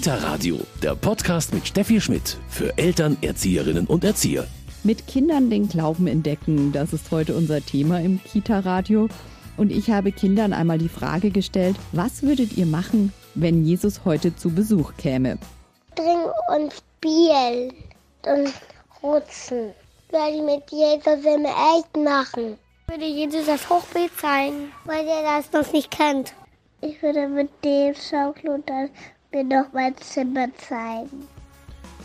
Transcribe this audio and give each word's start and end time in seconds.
Kita 0.00 0.14
Radio, 0.14 0.56
der 0.82 0.94
Podcast 0.94 1.52
mit 1.52 1.68
Steffi 1.68 2.00
Schmidt 2.00 2.38
für 2.48 2.78
Eltern, 2.78 3.18
Erzieherinnen 3.20 3.86
und 3.86 4.02
Erzieher. 4.02 4.46
Mit 4.82 5.06
Kindern 5.06 5.50
den 5.50 5.68
Glauben 5.68 6.06
entdecken, 6.06 6.72
das 6.72 6.94
ist 6.94 7.10
heute 7.10 7.36
unser 7.36 7.60
Thema 7.60 8.00
im 8.00 8.18
Kita 8.24 8.60
Radio. 8.60 9.10
Und 9.58 9.70
ich 9.70 9.90
habe 9.90 10.10
Kindern 10.10 10.54
einmal 10.54 10.78
die 10.78 10.88
Frage 10.88 11.28
gestellt, 11.28 11.76
was 11.92 12.22
würdet 12.22 12.56
ihr 12.56 12.64
machen, 12.64 13.12
wenn 13.34 13.62
Jesus 13.62 14.06
heute 14.06 14.34
zu 14.34 14.48
Besuch 14.54 14.94
käme? 14.96 15.36
Trinken 15.94 16.30
und 16.56 16.72
spielen 16.72 17.74
und 18.24 18.54
rutschen. 19.02 19.74
Würde 20.08 20.30
ich 20.34 20.42
mit 20.42 20.62
Jesus 20.70 21.26
im 21.26 21.44
Echt 21.44 21.94
machen. 22.02 22.56
Ich 22.86 22.94
würde 22.94 23.04
Jesus 23.04 23.44
das 23.44 23.68
Hochbild 23.68 24.18
zeigen, 24.18 24.72
weil 24.86 25.06
er 25.06 25.24
das 25.24 25.52
noch 25.52 25.70
nicht 25.74 25.90
kennt. 25.90 26.32
Ich 26.80 27.02
würde 27.02 27.28
mit 27.28 27.50
dem 27.62 27.94
schaukeln 27.94 28.54
und 28.54 28.70
dann 28.70 28.88
mir 29.32 29.44
noch 29.44 29.72
mein 29.72 29.96
Zimmer 29.96 30.48
zeigen. 30.56 31.26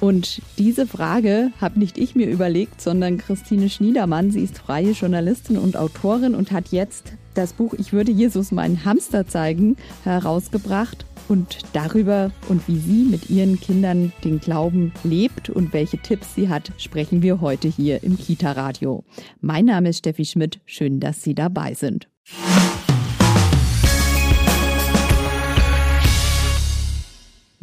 Und 0.01 0.41
diese 0.57 0.85
Frage 0.87 1.51
habe 1.61 1.79
nicht 1.79 1.97
ich 1.97 2.15
mir 2.15 2.29
überlegt, 2.29 2.81
sondern 2.81 3.17
Christine 3.17 3.69
Schniedermann. 3.69 4.29
Sie 4.29 4.41
ist 4.41 4.57
freie 4.57 4.91
Journalistin 4.91 5.57
und 5.57 5.77
Autorin 5.77 6.35
und 6.35 6.51
hat 6.51 6.69
jetzt 6.69 7.13
das 7.33 7.53
Buch 7.53 7.73
Ich 7.73 7.93
würde 7.93 8.11
Jesus 8.11 8.51
meinen 8.51 8.83
Hamster 8.83 9.25
zeigen 9.27 9.77
herausgebracht. 10.03 11.05
Und 11.27 11.61
darüber 11.73 12.31
und 12.49 12.67
wie 12.67 12.77
sie 12.77 13.03
mit 13.03 13.31
ihren 13.31 13.59
Kindern 13.59 14.11
den 14.23 14.39
Glauben 14.39 14.93
lebt 15.03 15.49
und 15.49 15.73
welche 15.73 15.97
Tipps 15.97 16.35
sie 16.35 16.49
hat, 16.49 16.71
sprechen 16.77 17.23
wir 17.23 17.41
heute 17.41 17.67
hier 17.67 18.03
im 18.03 18.15
Kita 18.15 18.51
Radio. 18.51 19.03
Mein 19.41 19.65
Name 19.65 19.89
ist 19.89 19.99
Steffi 19.99 20.25
Schmidt. 20.25 20.59
Schön, 20.65 20.99
dass 20.99 21.23
Sie 21.23 21.33
dabei 21.33 21.73
sind. 21.73 22.07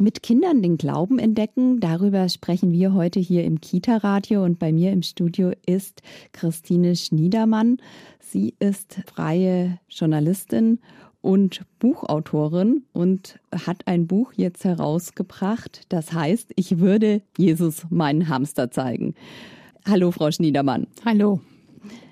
Mit 0.03 0.21
Kindern 0.21 0.61
den 0.61 0.77
Glauben 0.77 1.17
entdecken, 1.17 1.79
darüber 1.79 2.27
sprechen 2.27 2.73
wir 2.73 2.93
heute 2.93 3.21
hier 3.21 3.45
im 3.45 3.61
Kita-Radio 3.61 4.43
und 4.43 4.59
bei 4.59 4.73
mir 4.73 4.91
im 4.91 5.01
Studio 5.01 5.53
ist 5.65 6.01
Christine 6.33 6.97
Schniedermann. 6.97 7.77
Sie 8.19 8.53
ist 8.59 8.99
freie 9.07 9.79
Journalistin 9.87 10.79
und 11.21 11.61
Buchautorin 11.79 12.83
und 12.91 13.39
hat 13.65 13.87
ein 13.87 14.05
Buch 14.05 14.33
jetzt 14.35 14.65
herausgebracht, 14.65 15.83
das 15.87 16.11
heißt, 16.11 16.51
ich 16.57 16.79
würde 16.79 17.21
Jesus 17.37 17.85
meinen 17.89 18.27
Hamster 18.27 18.71
zeigen. 18.71 19.15
Hallo, 19.87 20.11
Frau 20.11 20.31
Schniedermann. 20.31 20.87
Hallo. 21.05 21.39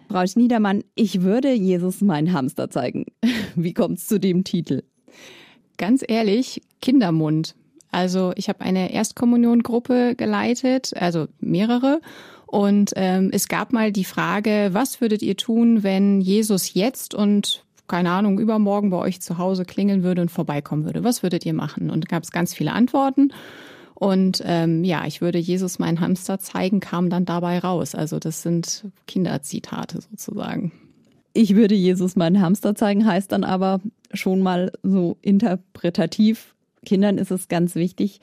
Frau 0.08 0.26
Schniedermann, 0.26 0.86
ich 0.96 1.24
würde 1.24 1.52
Jesus 1.52 2.00
meinen 2.00 2.32
Hamster 2.32 2.70
zeigen. 2.70 3.08
Wie 3.58 3.74
kommt 3.74 3.98
es 3.98 4.08
zu 4.08 4.18
dem 4.18 4.46
Titel? 4.46 4.84
Ganz 5.76 6.06
ehrlich, 6.08 6.62
Kindermund. 6.80 7.56
Also 7.92 8.32
ich 8.36 8.50
habe 8.50 8.62
eine 8.62 8.94
Erstkommuniongruppe 8.94 10.16
geleitet, 10.16 10.94
also 10.96 11.28
mehrere. 11.40 12.02
Und 12.46 12.92
ähm, 12.96 13.30
es 13.32 13.48
gab 13.48 13.72
mal 13.72 13.92
die 13.92 14.04
Frage, 14.04 14.70
was 14.74 15.00
würdet 15.02 15.22
ihr 15.22 15.38
tun, 15.38 15.84
wenn 15.84 16.22
Jesus 16.22 16.74
jetzt 16.74 17.14
und 17.14 17.64
keine 17.88 18.12
Ahnung, 18.12 18.40
übermorgen 18.40 18.90
bei 18.90 18.98
euch 18.98 19.22
zu 19.22 19.38
Hause 19.38 19.66
klingeln 19.66 20.02
würde 20.04 20.22
und 20.22 20.32
vorbeikommen 20.32 20.86
würde? 20.86 21.04
Was 21.04 21.24
würdet 21.24 21.46
ihr 21.46 21.54
machen? 21.54 21.90
Und 21.90 22.08
gab 22.08 22.24
es 22.24 22.32
ganz 22.32 22.54
viele 22.54 22.72
Antworten. 22.72 23.34
Und 23.96 24.42
ähm, 24.46 24.84
ja, 24.84 25.06
ich 25.06 25.22
würde 25.22 25.38
Jesus 25.38 25.78
meinen 25.78 26.00
Hamster 26.00 26.40
zeigen, 26.40 26.80
kam 26.80 27.10
dann 27.10 27.26
dabei 27.26 27.60
raus. 27.60 27.94
Also 27.94 28.18
das 28.18 28.42
sind 28.42 28.86
Kinderzitate 29.08 30.02
sozusagen. 30.02 30.72
Ich 31.34 31.56
würde 31.56 31.76
Jesus 31.76 32.16
meinen 32.16 32.42
Hamster 32.42 32.76
zeigen, 32.76 33.06
heißt 33.06 33.32
dann 33.32 33.44
aber 33.44 33.80
schon 34.14 34.40
mal 34.40 34.72
so 34.84 35.18
interpretativ 35.22 36.56
Kindern 36.86 37.18
ist 37.18 37.32
es 37.32 37.48
ganz 37.48 37.76
wichtig, 37.76 38.20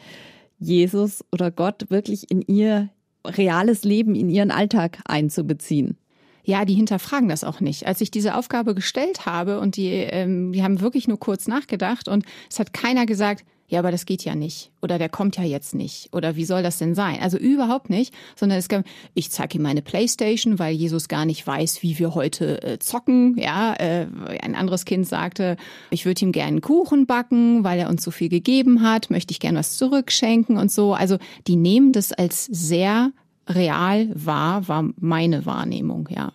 Jesus 0.59 1.25
oder 1.33 1.51
Gott 1.51 1.91
wirklich 1.91 2.31
in 2.31 2.43
ihr 2.43 2.91
reales 3.25 3.85
Leben, 3.85 4.15
in 4.15 4.29
ihren 4.29 4.51
Alltag 4.51 4.99
einzubeziehen. 5.05 5.97
Ja, 6.45 6.65
die 6.65 6.75
hinterfragen 6.75 7.29
das 7.29 7.45
auch 7.45 7.61
nicht. 7.61 7.87
Als 7.87 8.01
ich 8.01 8.11
diese 8.11 8.35
Aufgabe 8.35 8.75
gestellt 8.75 9.27
habe 9.27 9.61
und 9.61 9.77
die, 9.77 9.91
ähm, 9.91 10.53
die 10.53 10.63
haben 10.63 10.81
wirklich 10.81 11.07
nur 11.07 11.21
kurz 11.21 11.47
nachgedacht 11.47 12.09
und 12.09 12.25
es 12.51 12.59
hat 12.59 12.73
keiner 12.73 13.05
gesagt, 13.05 13.45
ja, 13.69 13.81
aber 13.81 13.91
das 13.91 14.07
geht 14.07 14.25
ja 14.25 14.35
nicht. 14.35 14.71
Oder 14.81 14.99
der 14.99 15.11
kommt 15.11 15.37
ja 15.37 15.45
jetzt 15.45 15.75
nicht. 15.75 16.09
Oder 16.13 16.37
wie 16.37 16.47
soll 16.47 16.63
das 16.63 16.79
denn 16.79 16.95
sein? 16.95 17.19
Also 17.21 17.37
überhaupt 17.37 17.91
nicht, 17.91 18.15
sondern 18.35 18.59
es 18.59 18.69
gab, 18.69 18.85
ich 19.13 19.31
zeige 19.31 19.59
ihm 19.59 19.63
meine 19.63 19.83
Playstation, 19.83 20.59
weil 20.59 20.75
Jesus 20.75 21.09
gar 21.09 21.27
nicht 21.27 21.47
weiß, 21.47 21.83
wie 21.83 21.99
wir 21.99 22.15
heute 22.15 22.63
äh, 22.63 22.79
zocken. 22.79 23.37
Ja, 23.37 23.75
äh, 23.75 24.07
ein 24.41 24.55
anderes 24.55 24.87
Kind 24.87 25.07
sagte, 25.07 25.59
ich 25.91 26.07
würde 26.07 26.25
ihm 26.25 26.33
gerne 26.33 26.49
einen 26.49 26.61
Kuchen 26.63 27.05
backen, 27.05 27.63
weil 27.63 27.79
er 27.79 27.91
uns 27.91 28.03
so 28.03 28.11
viel 28.11 28.31
gegeben 28.31 28.83
hat, 28.83 29.11
möchte 29.11 29.33
ich 29.33 29.41
gerne 29.41 29.59
was 29.59 29.77
zurückschenken 29.77 30.57
und 30.57 30.73
so. 30.73 30.95
Also 30.95 31.19
die 31.47 31.57
nehmen 31.57 31.93
das 31.93 32.13
als 32.13 32.47
sehr 32.47 33.13
real 33.47 34.09
wahr, 34.15 34.67
war 34.67 34.89
meine 34.97 35.45
Wahrnehmung, 35.45 36.09
ja. 36.11 36.33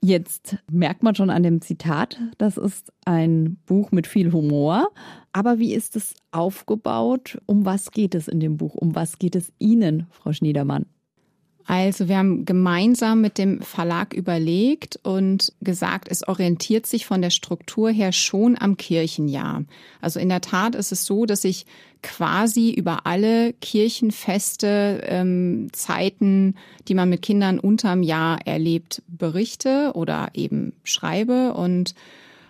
Jetzt 0.00 0.56
merkt 0.70 1.02
man 1.02 1.14
schon 1.16 1.30
an 1.30 1.42
dem 1.42 1.60
Zitat, 1.60 2.20
das 2.38 2.56
ist 2.56 2.92
ein 3.04 3.56
Buch 3.66 3.90
mit 3.90 4.06
viel 4.06 4.32
Humor. 4.32 4.90
Aber 5.32 5.58
wie 5.58 5.74
ist 5.74 5.96
es 5.96 6.14
aufgebaut? 6.30 7.38
Um 7.46 7.64
was 7.64 7.90
geht 7.90 8.14
es 8.14 8.28
in 8.28 8.38
dem 8.38 8.56
Buch? 8.56 8.74
Um 8.74 8.94
was 8.94 9.18
geht 9.18 9.34
es 9.34 9.52
Ihnen, 9.58 10.06
Frau 10.10 10.32
Schniedermann? 10.32 10.86
Also 11.68 12.08
wir 12.08 12.16
haben 12.16 12.46
gemeinsam 12.46 13.20
mit 13.20 13.36
dem 13.36 13.60
Verlag 13.60 14.14
überlegt 14.14 14.98
und 15.02 15.52
gesagt, 15.60 16.08
es 16.10 16.26
orientiert 16.26 16.86
sich 16.86 17.04
von 17.04 17.20
der 17.20 17.28
Struktur 17.28 17.90
her 17.90 18.12
schon 18.12 18.56
am 18.58 18.78
Kirchenjahr. 18.78 19.64
Also 20.00 20.18
in 20.18 20.30
der 20.30 20.40
Tat 20.40 20.74
ist 20.74 20.92
es 20.92 21.04
so, 21.04 21.26
dass 21.26 21.44
ich 21.44 21.66
quasi 22.02 22.70
über 22.70 23.04
alle 23.04 23.52
Kirchenfeste, 23.52 25.02
ähm, 25.04 25.68
Zeiten, 25.74 26.54
die 26.88 26.94
man 26.94 27.10
mit 27.10 27.20
Kindern 27.20 27.58
unterm 27.58 28.02
Jahr 28.02 28.38
erlebt, 28.46 29.02
berichte 29.06 29.92
oder 29.92 30.30
eben 30.32 30.72
schreibe. 30.84 31.52
Und 31.52 31.94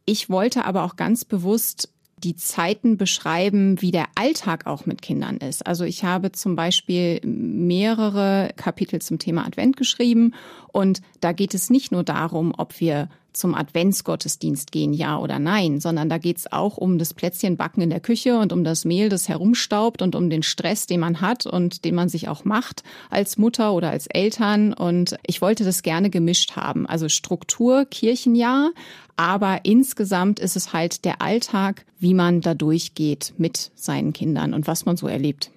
ich 0.05 0.31
wollte 0.31 0.65
aber 0.65 0.85
auch 0.85 0.95
ganz 0.95 1.25
bewusst 1.25 1.89
die 2.25 2.37
Zeiten 2.37 2.97
beschreiben, 2.97 3.81
wie 3.81 3.91
der 3.91 4.07
Alltag 4.15 4.67
auch 4.67 4.87
mit 4.87 5.03
Kindern 5.03 5.39
ist. 5.39 5.67
Also 5.67 5.85
ich 5.85 6.05
habe 6.05 6.33
zum 6.33 6.57
Beispiel 6.57 7.21
mehrere 7.25 8.51
Kapitel 8.57 9.01
zum 9.01 9.19
Thema 9.19 9.47
Advent 9.47 9.77
geschrieben 9.77 10.35
und 10.73 11.01
da 11.21 11.33
geht 11.33 11.55
es 11.55 11.71
nicht 11.71 11.93
nur 11.93 12.05
darum, 12.05 12.53
ob 12.57 12.81
wir 12.81 13.09
zum 13.39 13.55
Adventsgottesdienst 13.55 14.73
gehen, 14.73 14.93
ja 14.93 15.19
oder 15.19 15.39
nein, 15.39 15.81
sondern 15.81 16.09
da 16.09 16.19
geht 16.19 16.39
es 16.39 16.53
auch 16.53 16.77
um 16.77 16.99
das 16.99 17.15
Plätzchenbacken 17.15 17.83
in 17.83 17.91
der 17.91 18.01
Küche 18.01 18.39
und 18.39 18.53
um 18.53 18.65
das 18.65 18.85
Mehl, 18.85 19.09
das 19.09 19.29
herumstaubt 19.29 20.03
und 20.03 20.15
um 20.15 20.29
den 20.29 20.43
Stress, 20.43 20.87
den 20.87 21.01
man 21.01 21.21
hat 21.21 21.47
und 21.47 21.85
den 21.85 21.95
man 21.95 22.09
sich 22.09 22.29
auch 22.29 22.45
macht 22.45 22.83
als 23.11 23.39
Mutter 23.39 23.73
oder 23.73 23.91
als 23.91 24.07
Eltern. 24.07 24.73
Und 24.73 25.17
ich 25.27 25.41
wollte 25.41 25.65
das 25.65 25.83
gerne 25.83 26.11
gemischt 26.11 26.57
haben. 26.57 26.87
Also 26.87 27.09
Struktur, 27.09 27.85
Kirchenjahr, 27.87 28.73
aber 29.17 29.65
insgesamt 29.65 30.39
ist 30.39 30.57
es 30.57 30.73
halt 30.73 31.05
der 31.05 31.21
Alltag, 31.23 31.85
wie 31.99 32.15
man 32.15 32.41
da 32.41 32.55
durchgeht 32.55 33.35
mit 33.37 33.73
seinen 33.75 34.13
Kindern 34.13 34.55
und 34.55 34.67
was 34.67 34.87
man 34.87 34.97
so 34.97 35.09
erlebt. 35.09 35.51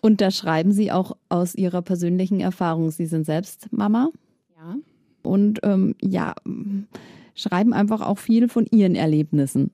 Und 0.00 0.20
da 0.20 0.30
schreiben 0.30 0.72
Sie 0.72 0.92
auch 0.92 1.16
aus 1.28 1.54
Ihrer 1.54 1.80
persönlichen 1.80 2.38
Erfahrung. 2.38 2.90
Sie 2.90 3.06
sind 3.06 3.24
selbst 3.24 3.72
Mama. 3.72 4.10
Ja. 4.56 4.76
Und 5.24 5.60
ähm, 5.62 5.94
ja, 6.00 6.34
schreiben 7.34 7.72
einfach 7.72 8.00
auch 8.00 8.18
viel 8.18 8.48
von 8.48 8.66
Ihren 8.70 8.94
Erlebnissen. 8.94 9.70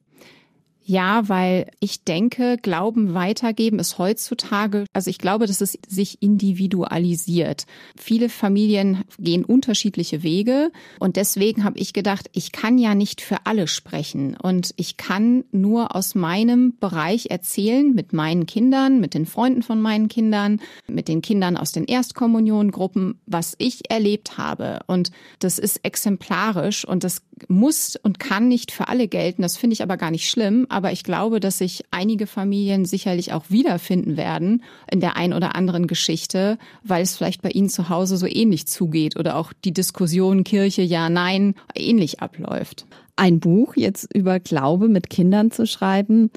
Ja, 0.91 1.29
weil 1.29 1.71
ich 1.79 2.03
denke, 2.03 2.57
Glauben 2.61 3.15
weitergeben 3.15 3.79
ist 3.79 3.99
heutzutage, 3.99 4.87
also 4.93 5.09
ich 5.09 5.19
glaube, 5.19 5.47
dass 5.47 5.61
es 5.61 5.79
sich 5.87 6.21
individualisiert. 6.21 7.67
Viele 7.97 8.29
Familien 8.29 9.05
gehen 9.17 9.45
unterschiedliche 9.45 10.25
Wege 10.25 10.73
und 10.99 11.15
deswegen 11.15 11.63
habe 11.63 11.79
ich 11.79 11.93
gedacht, 11.93 12.29
ich 12.33 12.51
kann 12.51 12.77
ja 12.77 12.97
nicht 12.97 13.21
für 13.21 13.37
alle 13.45 13.69
sprechen 13.69 14.37
und 14.37 14.75
ich 14.79 14.97
kann 14.97 15.45
nur 15.53 15.95
aus 15.95 16.17
meinem 16.17 16.77
Bereich 16.81 17.27
erzählen 17.31 17.95
mit 17.95 18.13
meinen 18.13 18.47
Kindern, 18.47 18.99
mit 18.99 19.15
den 19.15 19.27
Freunden 19.27 19.63
von 19.63 19.81
meinen 19.81 20.09
Kindern, 20.09 20.61
mit 20.89 21.07
den 21.07 21.23
Kindern 21.23 21.57
aus 21.57 21.71
den 21.71 21.85
Erstkommunionengruppen, 21.85 23.21
was 23.27 23.55
ich 23.59 23.89
erlebt 23.93 24.39
habe 24.39 24.81
und 24.89 25.13
das 25.39 25.61
ist 25.61 25.85
exemplarisch 25.85 26.85
und 26.85 27.05
das 27.05 27.23
muss 27.49 27.97
und 27.97 28.19
kann 28.19 28.49
nicht 28.49 28.71
für 28.73 28.89
alle 28.89 29.09
gelten. 29.09 29.43
Das 29.43 29.57
finde 29.57 29.75
ich 29.75 29.83
aber 29.83 29.97
gar 29.97 30.11
nicht 30.11 30.29
schlimm. 30.29 30.67
Aber 30.81 30.93
ich 30.93 31.05
glaube, 31.05 31.41
dass 31.41 31.59
sich 31.59 31.85
einige 31.91 32.27
Familien 32.27 32.87
sicherlich 32.87 33.35
auch 33.35 33.45
wiederfinden 33.51 34.17
werden 34.17 34.63
in 34.91 35.01
der 35.01 35.15
ein 35.15 35.35
oder 35.35 35.55
anderen 35.55 35.87
Geschichte, 35.87 36.57
weil 36.83 37.03
es 37.03 37.19
vielleicht 37.19 37.43
bei 37.43 37.51
ihnen 37.51 37.69
zu 37.69 37.91
Hause 37.91 38.17
so 38.17 38.25
ähnlich 38.27 38.67
zugeht 38.67 39.19
oder 39.19 39.37
auch 39.37 39.53
die 39.53 39.75
Diskussion 39.75 40.43
Kirche, 40.43 40.81
ja, 40.81 41.11
nein, 41.11 41.55
ähnlich 41.75 42.21
abläuft. 42.21 42.87
Ein 43.15 43.41
Buch 43.41 43.77
jetzt 43.77 44.09
über 44.15 44.41
Glaube 44.41 44.89
mit 44.89 45.11
Kindern 45.11 45.51
zu 45.51 45.67
schreiben. 45.67 46.31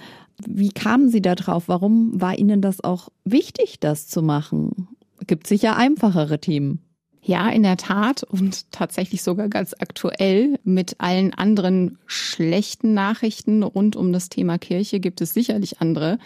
Wie 0.45 0.71
kamen 0.73 1.07
Sie 1.07 1.21
da 1.21 1.35
drauf? 1.35 1.69
Warum 1.69 2.19
war 2.19 2.37
Ihnen 2.37 2.61
das 2.61 2.83
auch 2.83 3.07
wichtig, 3.23 3.79
das 3.79 4.07
zu 4.09 4.21
machen? 4.21 4.89
Gibt 5.25 5.47
sicher 5.47 5.77
einfachere 5.77 6.39
Themen. 6.39 6.82
Ja, 7.25 7.47
in 7.47 7.63
der 7.63 7.77
Tat 7.77 8.23
und 8.23 8.69
tatsächlich 8.71 9.23
sogar 9.23 9.47
ganz 9.47 9.73
aktuell 9.79 10.59
mit 10.65 10.95
allen 10.97 11.33
anderen 11.33 11.97
schlechten 12.05 12.93
Nachrichten 12.93 13.63
rund 13.63 13.95
um 13.95 14.11
das 14.11 14.27
Thema 14.27 14.57
Kirche 14.57 14.99
gibt 14.99 15.21
es 15.21 15.33
sicherlich 15.33 15.79
andere. 15.79 16.17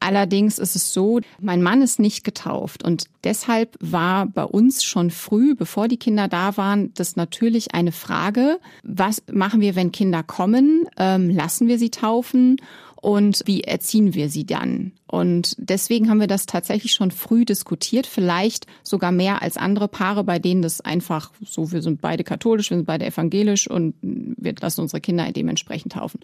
Allerdings 0.00 0.58
ist 0.58 0.74
es 0.74 0.92
so, 0.92 1.20
mein 1.40 1.62
Mann 1.62 1.80
ist 1.80 2.00
nicht 2.00 2.24
getauft 2.24 2.82
und 2.82 3.04
deshalb 3.22 3.76
war 3.80 4.26
bei 4.26 4.44
uns 4.44 4.82
schon 4.82 5.10
früh, 5.10 5.54
bevor 5.54 5.86
die 5.86 5.96
Kinder 5.98 6.26
da 6.26 6.56
waren, 6.56 6.92
das 6.94 7.16
natürlich 7.16 7.72
eine 7.72 7.92
Frage, 7.92 8.58
was 8.82 9.22
machen 9.32 9.60
wir, 9.60 9.76
wenn 9.76 9.92
Kinder 9.92 10.22
kommen? 10.22 10.86
Ähm, 10.98 11.30
lassen 11.30 11.68
wir 11.68 11.78
sie 11.78 11.90
taufen? 11.90 12.56
Und 13.04 13.42
wie 13.44 13.60
erziehen 13.60 14.14
wir 14.14 14.30
sie 14.30 14.46
dann? 14.46 14.92
Und 15.06 15.56
deswegen 15.58 16.08
haben 16.08 16.20
wir 16.20 16.26
das 16.26 16.46
tatsächlich 16.46 16.92
schon 16.92 17.10
früh 17.10 17.44
diskutiert, 17.44 18.06
vielleicht 18.06 18.66
sogar 18.82 19.12
mehr 19.12 19.42
als 19.42 19.58
andere 19.58 19.88
Paare, 19.88 20.24
bei 20.24 20.38
denen 20.38 20.62
das 20.62 20.80
einfach 20.80 21.30
so, 21.44 21.70
wir 21.70 21.82
sind 21.82 22.00
beide 22.00 22.24
katholisch, 22.24 22.70
wir 22.70 22.78
sind 22.78 22.86
beide 22.86 23.04
evangelisch 23.04 23.68
und 23.68 23.94
wir 24.00 24.54
lassen 24.58 24.80
unsere 24.80 25.02
Kinder 25.02 25.30
dementsprechend 25.32 25.92
taufen. 25.92 26.20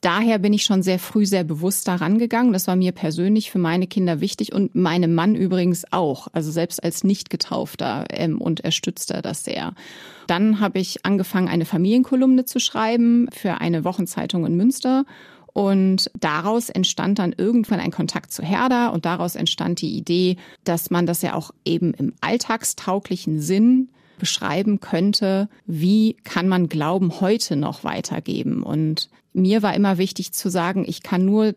Daher 0.00 0.40
bin 0.40 0.52
ich 0.52 0.64
schon 0.64 0.82
sehr 0.82 0.98
früh 0.98 1.26
sehr 1.26 1.44
bewusst 1.44 1.86
daran 1.86 2.18
gegangen. 2.18 2.52
Das 2.52 2.66
war 2.66 2.74
mir 2.74 2.90
persönlich 2.90 3.52
für 3.52 3.60
meine 3.60 3.86
Kinder 3.86 4.20
wichtig 4.20 4.52
und 4.52 4.74
meinem 4.74 5.14
Mann 5.14 5.36
übrigens 5.36 5.84
auch. 5.92 6.26
Also 6.32 6.50
selbst 6.50 6.82
als 6.82 7.04
nicht 7.04 7.30
getaufter 7.30 8.06
ähm, 8.10 8.40
und 8.40 8.64
er 8.64 8.72
das 9.22 9.44
sehr. 9.44 9.74
Dann 10.26 10.58
habe 10.58 10.80
ich 10.80 11.06
angefangen, 11.06 11.46
eine 11.48 11.64
Familienkolumne 11.64 12.44
zu 12.44 12.58
schreiben 12.58 13.28
für 13.32 13.60
eine 13.60 13.84
Wochenzeitung 13.84 14.44
in 14.44 14.56
Münster 14.56 15.04
und 15.56 16.10
daraus 16.20 16.68
entstand 16.68 17.18
dann 17.18 17.32
irgendwann 17.32 17.80
ein 17.80 17.90
Kontakt 17.90 18.30
zu 18.30 18.42
Herder 18.42 18.92
und 18.92 19.06
daraus 19.06 19.36
entstand 19.36 19.80
die 19.80 19.96
Idee, 19.96 20.36
dass 20.64 20.90
man 20.90 21.06
das 21.06 21.22
ja 21.22 21.32
auch 21.32 21.50
eben 21.64 21.94
im 21.94 22.12
alltagstauglichen 22.20 23.40
Sinn 23.40 23.88
beschreiben 24.18 24.80
könnte, 24.80 25.48
wie 25.64 26.18
kann 26.24 26.46
man 26.46 26.68
Glauben 26.68 27.22
heute 27.22 27.56
noch 27.56 27.84
weitergeben. 27.84 28.62
Und 28.62 29.08
mir 29.32 29.62
war 29.62 29.74
immer 29.74 29.96
wichtig 29.96 30.32
zu 30.32 30.50
sagen, 30.50 30.84
ich 30.86 31.02
kann 31.02 31.24
nur 31.24 31.54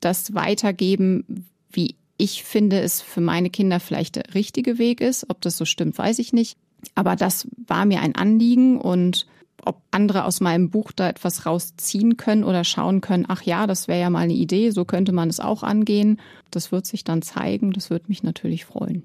das 0.00 0.32
weitergeben, 0.32 1.44
wie 1.70 1.96
ich 2.16 2.44
finde, 2.44 2.80
es 2.80 3.02
für 3.02 3.20
meine 3.20 3.50
Kinder 3.50 3.80
vielleicht 3.80 4.16
der 4.16 4.32
richtige 4.34 4.78
Weg 4.78 5.02
ist. 5.02 5.28
Ob 5.28 5.42
das 5.42 5.58
so 5.58 5.66
stimmt, 5.66 5.98
weiß 5.98 6.20
ich 6.20 6.32
nicht. 6.32 6.56
Aber 6.94 7.16
das 7.16 7.46
war 7.66 7.84
mir 7.84 8.00
ein 8.00 8.14
Anliegen 8.14 8.80
und 8.80 9.26
ob 9.64 9.82
andere 9.90 10.24
aus 10.24 10.40
meinem 10.40 10.70
Buch 10.70 10.92
da 10.92 11.08
etwas 11.08 11.46
rausziehen 11.46 12.16
können 12.16 12.44
oder 12.44 12.64
schauen 12.64 13.00
können, 13.00 13.26
ach 13.28 13.42
ja, 13.42 13.66
das 13.66 13.88
wäre 13.88 14.00
ja 14.00 14.10
mal 14.10 14.20
eine 14.20 14.32
Idee, 14.32 14.70
so 14.70 14.84
könnte 14.84 15.12
man 15.12 15.28
es 15.28 15.40
auch 15.40 15.62
angehen. 15.62 16.20
Das 16.50 16.72
wird 16.72 16.86
sich 16.86 17.04
dann 17.04 17.22
zeigen, 17.22 17.72
das 17.72 17.90
würde 17.90 18.06
mich 18.08 18.22
natürlich 18.22 18.64
freuen. 18.64 19.04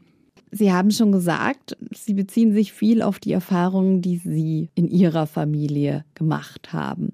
Sie 0.52 0.72
haben 0.72 0.92
schon 0.92 1.12
gesagt, 1.12 1.78
Sie 1.94 2.14
beziehen 2.14 2.54
sich 2.54 2.72
viel 2.72 3.02
auf 3.02 3.20
die 3.20 3.34
Erfahrungen, 3.34 4.02
die 4.02 4.18
Sie 4.18 4.70
in 4.76 4.88
Ihrer 4.88 5.28
Familie 5.28 6.06
gemacht 6.16 6.72
haben. 6.72 7.14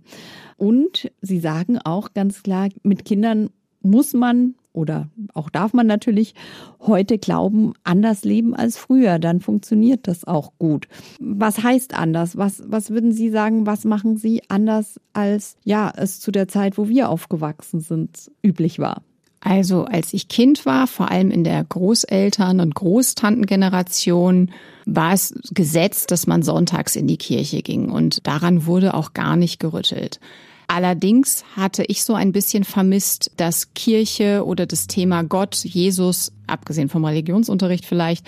Und 0.57 1.11
Sie 1.21 1.39
sagen 1.39 1.79
auch 1.79 2.13
ganz 2.13 2.43
klar, 2.43 2.69
mit 2.83 3.05
Kindern 3.05 3.49
muss 3.81 4.13
man 4.13 4.55
oder 4.73 5.09
auch 5.33 5.49
darf 5.49 5.73
man 5.73 5.87
natürlich 5.87 6.33
heute 6.81 7.17
glauben, 7.17 7.73
anders 7.83 8.23
leben 8.23 8.55
als 8.55 8.77
früher. 8.77 9.19
Dann 9.19 9.39
funktioniert 9.39 10.07
das 10.07 10.25
auch 10.25 10.53
gut. 10.57 10.87
Was 11.19 11.63
heißt 11.63 11.93
anders? 11.93 12.37
Was, 12.37 12.63
was 12.65 12.89
würden 12.89 13.11
Sie 13.11 13.29
sagen, 13.29 13.65
was 13.65 13.85
machen 13.85 14.17
Sie 14.17 14.41
anders 14.49 14.99
als 15.13 15.55
ja, 15.63 15.91
es 15.95 16.19
zu 16.19 16.31
der 16.31 16.47
Zeit, 16.47 16.77
wo 16.77 16.89
wir 16.89 17.09
aufgewachsen 17.09 17.79
sind, 17.79 18.31
üblich 18.43 18.79
war? 18.79 19.03
Also 19.45 19.83
als 19.83 20.13
ich 20.13 20.29
Kind 20.29 20.65
war, 20.65 20.87
vor 20.87 21.11
allem 21.11 21.29
in 21.29 21.43
der 21.43 21.65
Großeltern- 21.65 22.61
und 22.61 22.75
Großtantengeneration, 22.75 24.51
war 24.85 25.13
es 25.13 25.33
gesetzt, 25.53 26.11
dass 26.11 26.27
man 26.27 26.43
sonntags 26.43 26.95
in 26.95 27.07
die 27.07 27.17
Kirche 27.17 27.61
ging 27.61 27.89
und 27.89 28.25
daran 28.25 28.65
wurde 28.65 28.93
auch 28.93 29.13
gar 29.13 29.35
nicht 29.35 29.59
gerüttelt. 29.59 30.19
Allerdings 30.67 31.43
hatte 31.55 31.83
ich 31.83 32.03
so 32.03 32.13
ein 32.13 32.31
bisschen 32.31 32.63
vermisst, 32.63 33.31
dass 33.37 33.73
Kirche 33.73 34.45
oder 34.45 34.65
das 34.65 34.87
Thema 34.87 35.23
Gott, 35.23 35.55
Jesus, 35.63 36.31
abgesehen 36.47 36.89
vom 36.89 37.05
Religionsunterricht 37.05 37.85
vielleicht, 37.85 38.25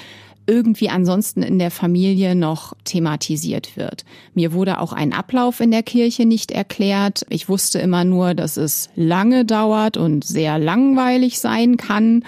irgendwie 0.47 0.89
ansonsten 0.89 1.41
in 1.41 1.57
der 1.57 1.71
Familie 1.71 2.35
noch 2.35 2.73
thematisiert 2.83 3.77
wird. 3.77 4.05
Mir 4.33 4.53
wurde 4.53 4.79
auch 4.79 4.93
ein 4.93 5.13
Ablauf 5.13 5.59
in 5.59 5.71
der 5.71 5.83
Kirche 5.83 6.25
nicht 6.25 6.51
erklärt. 6.51 7.25
Ich 7.29 7.49
wusste 7.49 7.79
immer 7.79 8.03
nur, 8.03 8.35
dass 8.35 8.57
es 8.57 8.89
lange 8.95 9.45
dauert 9.45 9.97
und 9.97 10.23
sehr 10.23 10.59
langweilig 10.59 11.39
sein 11.39 11.77
kann 11.77 12.23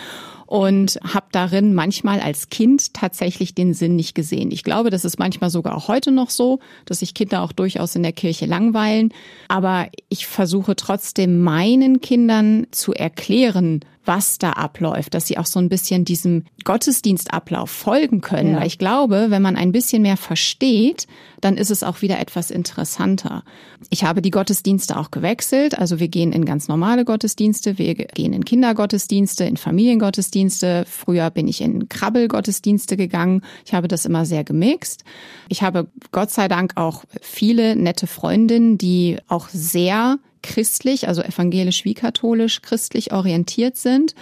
und 0.47 0.97
habe 1.03 1.27
darin 1.31 1.73
manchmal 1.73 2.19
als 2.21 2.49
Kind 2.49 2.93
tatsächlich 2.93 3.53
den 3.53 3.73
Sinn 3.73 3.95
nicht 3.95 4.15
gesehen. 4.15 4.49
Ich 4.51 4.63
glaube, 4.63 4.89
das 4.89 5.05
ist 5.05 5.19
manchmal 5.19 5.49
sogar 5.49 5.75
auch 5.75 5.89
heute 5.89 6.11
noch 6.11 6.29
so, 6.29 6.59
dass 6.85 6.99
sich 6.99 7.13
Kinder 7.13 7.43
auch 7.43 7.51
durchaus 7.51 7.95
in 7.95 8.03
der 8.03 8.13
Kirche 8.13 8.45
langweilen. 8.45 9.13
Aber 9.49 9.87
ich 10.09 10.25
versuche 10.25 10.75
trotzdem 10.75 11.41
meinen 11.41 12.01
Kindern 12.01 12.67
zu 12.71 12.93
erklären, 12.93 13.81
was 14.07 14.37
da 14.37 14.51
abläuft, 14.51 15.13
dass 15.13 15.27
sie 15.27 15.37
auch 15.37 15.45
so 15.45 15.59
ein 15.59 15.69
bisschen 15.69 16.05
diesem 16.05 16.45
Gottesdienstablauf 16.63 17.69
folgen 17.69 18.21
können. 18.21 18.53
Ja. 18.53 18.59
Weil 18.59 18.67
ich 18.67 18.79
glaube, 18.79 19.27
wenn 19.29 19.41
man 19.41 19.55
ein 19.55 19.71
bisschen 19.71 20.01
mehr 20.01 20.17
versteht, 20.17 21.07
dann 21.41 21.57
ist 21.57 21.69
es 21.69 21.83
auch 21.83 22.01
wieder 22.01 22.19
etwas 22.19 22.49
interessanter. 22.49 23.43
Ich 23.89 24.03
habe 24.03 24.21
die 24.21 24.31
Gottesdienste 24.31 24.97
auch 24.97 25.11
gewechselt. 25.11 25.77
Also 25.77 25.99
wir 25.99 26.07
gehen 26.07 26.31
in 26.31 26.45
ganz 26.45 26.67
normale 26.67 27.05
Gottesdienste, 27.05 27.77
wir 27.77 27.93
gehen 27.95 28.33
in 28.33 28.45
Kindergottesdienste, 28.45 29.43
in 29.43 29.57
Familiengottesdienste. 29.57 30.85
Früher 30.89 31.29
bin 31.29 31.47
ich 31.47 31.61
in 31.61 31.89
Krabbelgottesdienste 31.89 32.97
gegangen. 32.97 33.41
Ich 33.65 33.73
habe 33.73 33.87
das 33.87 34.05
immer 34.05 34.25
sehr 34.25 34.43
gemixt. 34.43 35.03
Ich 35.49 35.61
habe 35.61 35.87
Gott 36.11 36.31
sei 36.31 36.47
Dank 36.47 36.73
auch 36.75 37.03
viele 37.21 37.75
nette 37.75 38.07
Freundinnen, 38.07 38.77
die 38.77 39.17
auch 39.27 39.49
sehr 39.49 40.17
christlich, 40.41 41.07
also 41.07 41.21
evangelisch 41.21 41.85
wie 41.85 41.93
katholisch, 41.93 42.61
christlich 42.61 43.13
orientiert 43.13 43.77
sind 43.77 44.15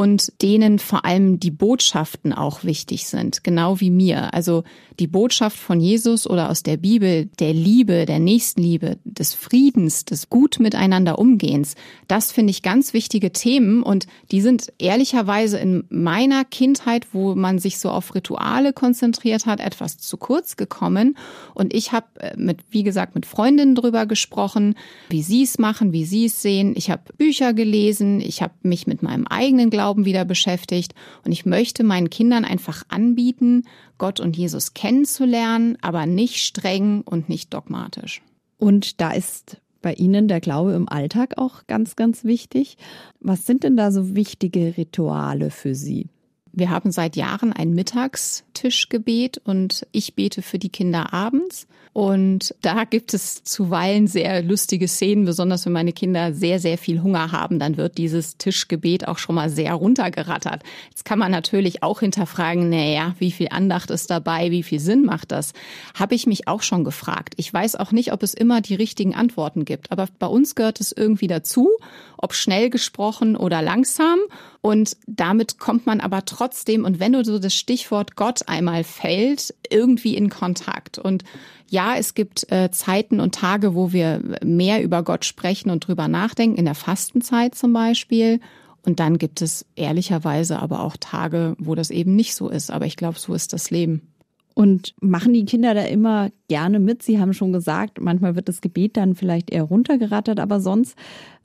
und 0.00 0.32
denen 0.40 0.78
vor 0.78 1.04
allem 1.04 1.38
die 1.40 1.50
Botschaften 1.50 2.32
auch 2.32 2.64
wichtig 2.64 3.06
sind, 3.06 3.44
genau 3.44 3.80
wie 3.80 3.90
mir. 3.90 4.32
Also 4.32 4.64
die 4.98 5.06
Botschaft 5.06 5.58
von 5.58 5.78
Jesus 5.78 6.26
oder 6.26 6.48
aus 6.48 6.62
der 6.62 6.78
Bibel, 6.78 7.26
der 7.38 7.52
Liebe, 7.52 8.06
der 8.06 8.18
Nächstenliebe, 8.18 8.96
des 9.04 9.34
Friedens, 9.34 10.06
des 10.06 10.30
gut 10.30 10.58
miteinander 10.58 11.18
Umgehens, 11.18 11.74
das 12.08 12.32
finde 12.32 12.50
ich 12.50 12.62
ganz 12.62 12.94
wichtige 12.94 13.30
Themen 13.30 13.82
und 13.82 14.06
die 14.30 14.40
sind 14.40 14.72
ehrlicherweise 14.78 15.58
in 15.58 15.84
meiner 15.90 16.46
Kindheit, 16.46 17.08
wo 17.12 17.34
man 17.34 17.58
sich 17.58 17.78
so 17.78 17.90
auf 17.90 18.14
Rituale 18.14 18.72
konzentriert 18.72 19.44
hat, 19.44 19.60
etwas 19.60 19.98
zu 19.98 20.16
kurz 20.16 20.56
gekommen. 20.56 21.18
Und 21.52 21.74
ich 21.74 21.92
habe 21.92 22.06
äh, 22.20 22.34
mit, 22.38 22.60
wie 22.70 22.84
gesagt, 22.84 23.14
mit 23.14 23.26
Freundinnen 23.26 23.74
drüber 23.74 24.06
gesprochen, 24.06 24.76
wie 25.10 25.22
sie 25.22 25.42
es 25.42 25.58
machen, 25.58 25.92
wie 25.92 26.06
sie 26.06 26.24
es 26.24 26.40
sehen. 26.40 26.72
Ich 26.74 26.90
habe 26.90 27.02
Bücher 27.18 27.52
gelesen, 27.52 28.20
ich 28.20 28.40
habe 28.40 28.54
mich 28.62 28.86
mit 28.86 29.02
meinem 29.02 29.26
eigenen 29.26 29.68
Glauben 29.68 29.89
wieder 29.98 30.24
beschäftigt 30.24 30.94
und 31.24 31.32
ich 31.32 31.46
möchte 31.46 31.84
meinen 31.84 32.10
Kindern 32.10 32.44
einfach 32.44 32.84
anbieten, 32.88 33.64
Gott 33.98 34.20
und 34.20 34.36
Jesus 34.36 34.74
kennenzulernen, 34.74 35.76
aber 35.80 36.06
nicht 36.06 36.36
streng 36.38 37.02
und 37.02 37.28
nicht 37.28 37.52
dogmatisch. 37.52 38.22
Und 38.58 39.00
da 39.00 39.12
ist 39.12 39.60
bei 39.82 39.94
Ihnen 39.94 40.28
der 40.28 40.40
Glaube 40.40 40.72
im 40.72 40.88
Alltag 40.88 41.38
auch 41.38 41.66
ganz, 41.66 41.96
ganz 41.96 42.24
wichtig. 42.24 42.76
Was 43.20 43.46
sind 43.46 43.64
denn 43.64 43.76
da 43.76 43.90
so 43.90 44.14
wichtige 44.14 44.76
Rituale 44.76 45.50
für 45.50 45.74
Sie? 45.74 46.08
Wir 46.52 46.70
haben 46.70 46.90
seit 46.90 47.16
Jahren 47.16 47.52
ein 47.52 47.74
Mittagstischgebet 47.74 49.40
und 49.44 49.86
ich 49.92 50.14
bete 50.14 50.42
für 50.42 50.58
die 50.58 50.68
Kinder 50.68 51.12
abends. 51.12 51.66
Und 51.92 52.54
da 52.62 52.84
gibt 52.84 53.14
es 53.14 53.42
zuweilen 53.42 54.06
sehr 54.06 54.42
lustige 54.42 54.86
Szenen, 54.86 55.24
besonders 55.24 55.66
wenn 55.66 55.72
meine 55.72 55.92
Kinder 55.92 56.32
sehr, 56.32 56.60
sehr 56.60 56.78
viel 56.78 57.02
Hunger 57.02 57.32
haben, 57.32 57.58
dann 57.58 57.76
wird 57.76 57.98
dieses 57.98 58.36
Tischgebet 58.36 59.08
auch 59.08 59.18
schon 59.18 59.34
mal 59.34 59.50
sehr 59.50 59.74
runtergerattert. 59.74 60.62
Jetzt 60.88 61.04
kann 61.04 61.18
man 61.18 61.32
natürlich 61.32 61.82
auch 61.82 61.98
hinterfragen, 61.98 62.68
naja, 62.70 63.16
wie 63.18 63.32
viel 63.32 63.48
Andacht 63.50 63.90
ist 63.90 64.08
dabei, 64.08 64.52
wie 64.52 64.62
viel 64.62 64.78
Sinn 64.78 65.04
macht 65.04 65.32
das? 65.32 65.52
Habe 65.98 66.14
ich 66.14 66.28
mich 66.28 66.46
auch 66.46 66.62
schon 66.62 66.84
gefragt. 66.84 67.34
Ich 67.38 67.52
weiß 67.52 67.74
auch 67.74 67.90
nicht, 67.90 68.12
ob 68.12 68.22
es 68.22 68.34
immer 68.34 68.60
die 68.60 68.76
richtigen 68.76 69.16
Antworten 69.16 69.64
gibt, 69.64 69.90
aber 69.90 70.06
bei 70.20 70.28
uns 70.28 70.54
gehört 70.54 70.80
es 70.80 70.92
irgendwie 70.92 71.26
dazu, 71.26 71.70
ob 72.18 72.34
schnell 72.34 72.70
gesprochen 72.70 73.34
oder 73.36 73.62
langsam. 73.62 74.18
Und 74.62 74.96
damit 75.06 75.58
kommt 75.58 75.86
man 75.86 76.00
aber 76.00 76.24
trotzdem, 76.40 76.84
und 76.84 77.00
wenn 77.00 77.12
du 77.12 77.22
so 77.22 77.38
das 77.38 77.54
Stichwort 77.54 78.16
Gott 78.16 78.48
einmal 78.48 78.82
fällt, 78.82 79.54
irgendwie 79.68 80.16
in 80.16 80.30
Kontakt. 80.30 80.98
Und 80.98 81.22
ja, 81.68 81.96
es 81.96 82.14
gibt 82.14 82.50
äh, 82.50 82.70
Zeiten 82.70 83.20
und 83.20 83.34
Tage, 83.34 83.74
wo 83.74 83.92
wir 83.92 84.38
mehr 84.42 84.82
über 84.82 85.02
Gott 85.02 85.26
sprechen 85.26 85.68
und 85.68 85.86
drüber 85.86 86.08
nachdenken, 86.08 86.56
in 86.56 86.64
der 86.64 86.74
Fastenzeit 86.74 87.54
zum 87.54 87.74
Beispiel. 87.74 88.40
Und 88.86 89.00
dann 89.00 89.18
gibt 89.18 89.42
es 89.42 89.66
ehrlicherweise 89.76 90.58
aber 90.60 90.82
auch 90.82 90.96
Tage, 90.98 91.56
wo 91.58 91.74
das 91.74 91.90
eben 91.90 92.16
nicht 92.16 92.34
so 92.34 92.48
ist. 92.48 92.70
Aber 92.70 92.86
ich 92.86 92.96
glaube, 92.96 93.18
so 93.18 93.34
ist 93.34 93.52
das 93.52 93.70
Leben. 93.70 94.09
Und 94.54 94.94
machen 95.00 95.32
die 95.32 95.44
Kinder 95.44 95.74
da 95.74 95.82
immer 95.82 96.30
gerne 96.48 96.80
mit? 96.80 97.02
Sie 97.02 97.20
haben 97.20 97.32
schon 97.32 97.52
gesagt, 97.52 98.00
manchmal 98.00 98.34
wird 98.34 98.48
das 98.48 98.60
Gebet 98.60 98.96
dann 98.96 99.14
vielleicht 99.14 99.50
eher 99.50 99.62
runtergerattert, 99.62 100.40
aber 100.40 100.60
sonst 100.60 100.96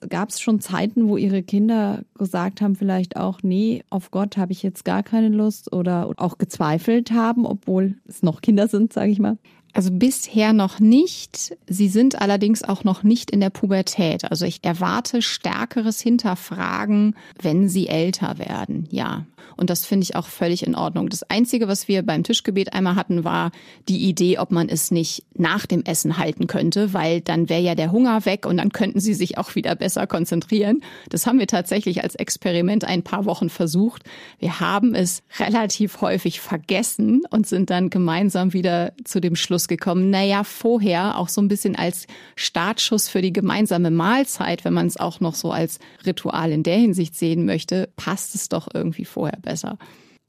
gab 0.08 0.30
es 0.30 0.40
schon 0.40 0.60
Zeiten, 0.60 1.08
wo 1.08 1.16
ihre 1.16 1.42
Kinder 1.42 2.02
gesagt 2.18 2.60
haben, 2.60 2.74
vielleicht 2.74 3.16
auch, 3.16 3.42
nee, 3.42 3.82
auf 3.90 4.10
Gott 4.10 4.36
habe 4.36 4.52
ich 4.52 4.62
jetzt 4.62 4.84
gar 4.84 5.02
keine 5.02 5.28
Lust 5.28 5.72
oder 5.72 6.10
auch 6.16 6.38
gezweifelt 6.38 7.12
haben, 7.12 7.46
obwohl 7.46 7.96
es 8.06 8.22
noch 8.22 8.40
Kinder 8.40 8.68
sind, 8.68 8.92
sage 8.92 9.12
ich 9.12 9.18
mal. 9.18 9.38
Also 9.76 9.90
bisher 9.90 10.54
noch 10.54 10.80
nicht. 10.80 11.54
Sie 11.66 11.88
sind 11.90 12.18
allerdings 12.18 12.62
auch 12.62 12.82
noch 12.82 13.02
nicht 13.02 13.30
in 13.30 13.40
der 13.40 13.50
Pubertät. 13.50 14.24
Also 14.24 14.46
ich 14.46 14.64
erwarte 14.64 15.20
stärkeres 15.20 16.00
Hinterfragen, 16.00 17.14
wenn 17.42 17.68
sie 17.68 17.86
älter 17.86 18.38
werden. 18.38 18.88
Ja. 18.90 19.26
Und 19.56 19.70
das 19.70 19.86
finde 19.86 20.04
ich 20.04 20.16
auch 20.16 20.26
völlig 20.26 20.66
in 20.66 20.74
Ordnung. 20.74 21.08
Das 21.08 21.22
Einzige, 21.24 21.68
was 21.68 21.88
wir 21.88 22.02
beim 22.02 22.22
Tischgebet 22.22 22.72
einmal 22.72 22.96
hatten, 22.96 23.24
war 23.24 23.52
die 23.88 24.08
Idee, 24.08 24.38
ob 24.38 24.50
man 24.50 24.68
es 24.68 24.90
nicht 24.90 25.24
nach 25.34 25.66
dem 25.66 25.84
Essen 25.84 26.18
halten 26.18 26.46
könnte, 26.46 26.92
weil 26.92 27.20
dann 27.20 27.48
wäre 27.48 27.62
ja 27.62 27.74
der 27.74 27.92
Hunger 27.92 28.24
weg 28.26 28.46
und 28.46 28.58
dann 28.58 28.70
könnten 28.70 29.00
sie 29.00 29.14
sich 29.14 29.38
auch 29.38 29.54
wieder 29.54 29.74
besser 29.74 30.06
konzentrieren. 30.06 30.82
Das 31.08 31.26
haben 31.26 31.38
wir 31.38 31.46
tatsächlich 31.46 32.02
als 32.02 32.14
Experiment 32.14 32.84
ein 32.84 33.02
paar 33.02 33.24
Wochen 33.24 33.48
versucht. 33.48 34.02
Wir 34.38 34.60
haben 34.60 34.94
es 34.94 35.22
relativ 35.38 36.00
häufig 36.00 36.40
vergessen 36.40 37.22
und 37.30 37.46
sind 37.46 37.70
dann 37.70 37.90
gemeinsam 37.90 38.52
wieder 38.52 38.92
zu 39.04 39.20
dem 39.20 39.36
Schluss 39.36 39.65
gekommen, 39.68 40.10
naja, 40.10 40.44
vorher 40.44 41.18
auch 41.18 41.28
so 41.28 41.40
ein 41.40 41.48
bisschen 41.48 41.76
als 41.76 42.06
Startschuss 42.36 43.08
für 43.08 43.22
die 43.22 43.32
gemeinsame 43.32 43.90
Mahlzeit, 43.90 44.64
wenn 44.64 44.74
man 44.74 44.86
es 44.86 44.96
auch 44.96 45.20
noch 45.20 45.34
so 45.34 45.50
als 45.50 45.78
Ritual 46.04 46.52
in 46.52 46.62
der 46.62 46.76
Hinsicht 46.76 47.14
sehen 47.14 47.44
möchte, 47.46 47.88
passt 47.96 48.34
es 48.34 48.48
doch 48.48 48.68
irgendwie 48.72 49.04
vorher 49.04 49.38
besser. 49.40 49.78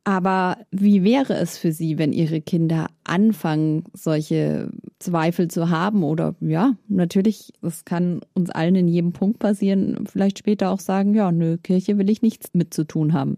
Aber 0.08 0.60
wie 0.72 1.03
wäre 1.03 1.34
es 1.34 1.58
für 1.58 1.74
Sie, 1.74 1.98
wenn 1.98 2.13
Ihre 2.13 2.39
Kinder 2.39 2.88
anfangen, 3.03 3.84
solche 3.91 4.70
Zweifel 5.00 5.50
zu 5.50 5.70
haben? 5.70 6.01
Oder 6.01 6.34
ja, 6.39 6.75
natürlich, 6.88 7.51
das 7.62 7.84
kann 7.84 8.22
uns 8.34 8.50
allen 8.50 8.75
in 8.75 8.88
jedem 8.88 9.12
Punkt 9.12 9.39
passieren, 9.39 10.06
vielleicht 10.10 10.39
später 10.39 10.72
auch 10.72 10.79
sagen, 10.79 11.13
ja, 11.13 11.34
nö, 11.34 11.58
Kirche 11.58 11.98
will 11.98 12.10
ich 12.10 12.22
nichts 12.22 12.51
mit 12.53 12.74
zu 12.74 12.86
tun 12.86 13.12
haben. 13.12 13.38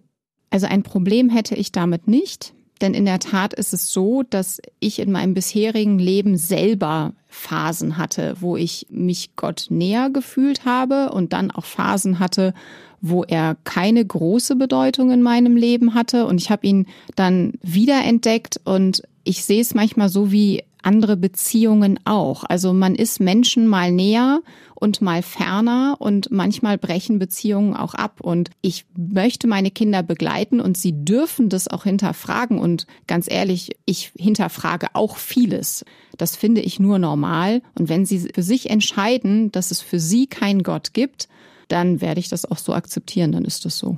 Also 0.52 0.68
ein 0.68 0.84
Problem 0.84 1.30
hätte 1.30 1.56
ich 1.56 1.72
damit 1.72 2.08
nicht. 2.08 2.54
Denn 2.82 2.94
in 2.94 3.06
der 3.06 3.20
Tat 3.20 3.54
ist 3.54 3.74
es 3.74 3.92
so, 3.92 4.24
dass 4.24 4.62
ich 4.80 5.00
in 5.00 5.12
meinem 5.12 5.34
bisherigen 5.34 6.00
Leben 6.00 6.38
selber 6.38 7.14
Phasen 7.28 7.98
hatte, 7.98 8.36
wo 8.40 8.56
ich 8.58 8.88
mich 8.90 9.36
Gott 9.36 9.68
näher 9.70 10.10
gefühlt 10.10 10.66
habe 10.66 11.12
und 11.12 11.34
dann 11.34 11.52
auch 11.52 11.66
Phasen 11.66 12.20
hatte, 12.20 12.54
wo 13.02 13.24
er 13.24 13.56
keine 13.64 14.06
große 14.06 14.56
Bedeutung 14.56 15.12
in 15.12 15.22
meinem 15.22 15.56
Leben 15.56 15.94
hatte. 15.94 16.26
Und 16.26 16.40
ich 16.40 16.50
habe 16.50 16.66
ihn 16.66 16.88
dann 17.16 17.54
wiederentdeckt 17.62 18.62
und 18.64 19.04
ich 19.24 19.44
sehe 19.44 19.62
es 19.62 19.76
manchmal 19.76 20.10
so 20.10 20.32
wie 20.32 20.64
andere 20.82 21.18
Beziehungen 21.18 22.00
auch. 22.06 22.44
Also 22.44 22.74
man 22.74 22.96
ist 22.96 23.20
Menschen 23.20 23.68
mal 23.68 23.92
näher 23.92 24.42
und 24.76 25.02
mal 25.02 25.22
ferner 25.22 25.98
und 26.00 26.32
manchmal 26.32 26.78
brechen 26.78 27.20
Beziehungen 27.20 27.76
auch 27.76 27.94
ab. 27.94 28.22
Und 28.22 28.52
ich 28.62 28.86
möchte 28.98 29.48
meine 29.48 29.72
Kinder 29.72 30.04
begleiten 30.04 30.62
und 30.62 30.78
sie 30.78 31.04
dürfen 31.04 31.50
das 31.50 31.68
auch 31.68 31.84
hinterfragen. 31.84 32.60
Und 32.60 32.88
ganz 33.08 33.30
ehrlich, 33.30 33.72
ich 33.86 34.12
hinterfrage 34.18 34.88
auch 34.94 35.18
vieles. 35.18 35.84
Das 36.18 36.36
finde 36.36 36.62
ich 36.62 36.80
nur 36.80 37.00
normal. 37.00 37.62
Und 37.78 37.90
wenn 37.90 38.06
sie 38.06 38.30
für 38.34 38.44
sich 38.44 38.70
entscheiden, 38.70 39.52
dass 39.52 39.72
es 39.72 39.82
für 39.82 40.00
sie 40.00 40.28
keinen 40.28 40.64
Gott 40.64 40.94
gibt, 40.94 41.28
dann 41.68 42.02
werde 42.02 42.20
ich 42.20 42.30
das 42.30 42.50
auch 42.50 42.58
so 42.58 42.74
akzeptieren. 42.74 43.32
Dann 43.32 43.46
ist 43.46 43.66
das 43.66 43.78
so. 43.78 43.98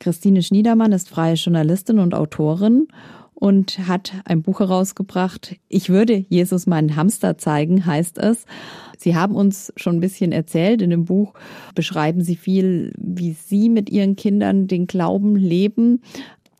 Christine 0.00 0.42
Schniedermann 0.42 0.92
ist 0.92 1.08
freie 1.08 1.34
Journalistin 1.34 1.98
und 1.98 2.14
Autorin 2.14 2.88
und 3.38 3.86
hat 3.86 4.14
ein 4.24 4.42
Buch 4.42 4.60
herausgebracht. 4.60 5.56
Ich 5.68 5.90
würde 5.90 6.24
Jesus 6.28 6.66
meinen 6.66 6.96
Hamster 6.96 7.38
zeigen, 7.38 7.86
heißt 7.86 8.18
es. 8.18 8.46
Sie 8.98 9.14
haben 9.14 9.36
uns 9.36 9.72
schon 9.76 9.96
ein 9.96 10.00
bisschen 10.00 10.32
erzählt. 10.32 10.82
In 10.82 10.90
dem 10.90 11.04
Buch 11.04 11.34
beschreiben 11.76 12.22
Sie 12.22 12.34
viel, 12.34 12.92
wie 12.98 13.32
Sie 13.32 13.68
mit 13.68 13.90
Ihren 13.90 14.16
Kindern 14.16 14.66
den 14.66 14.88
Glauben 14.88 15.36
leben. 15.36 16.02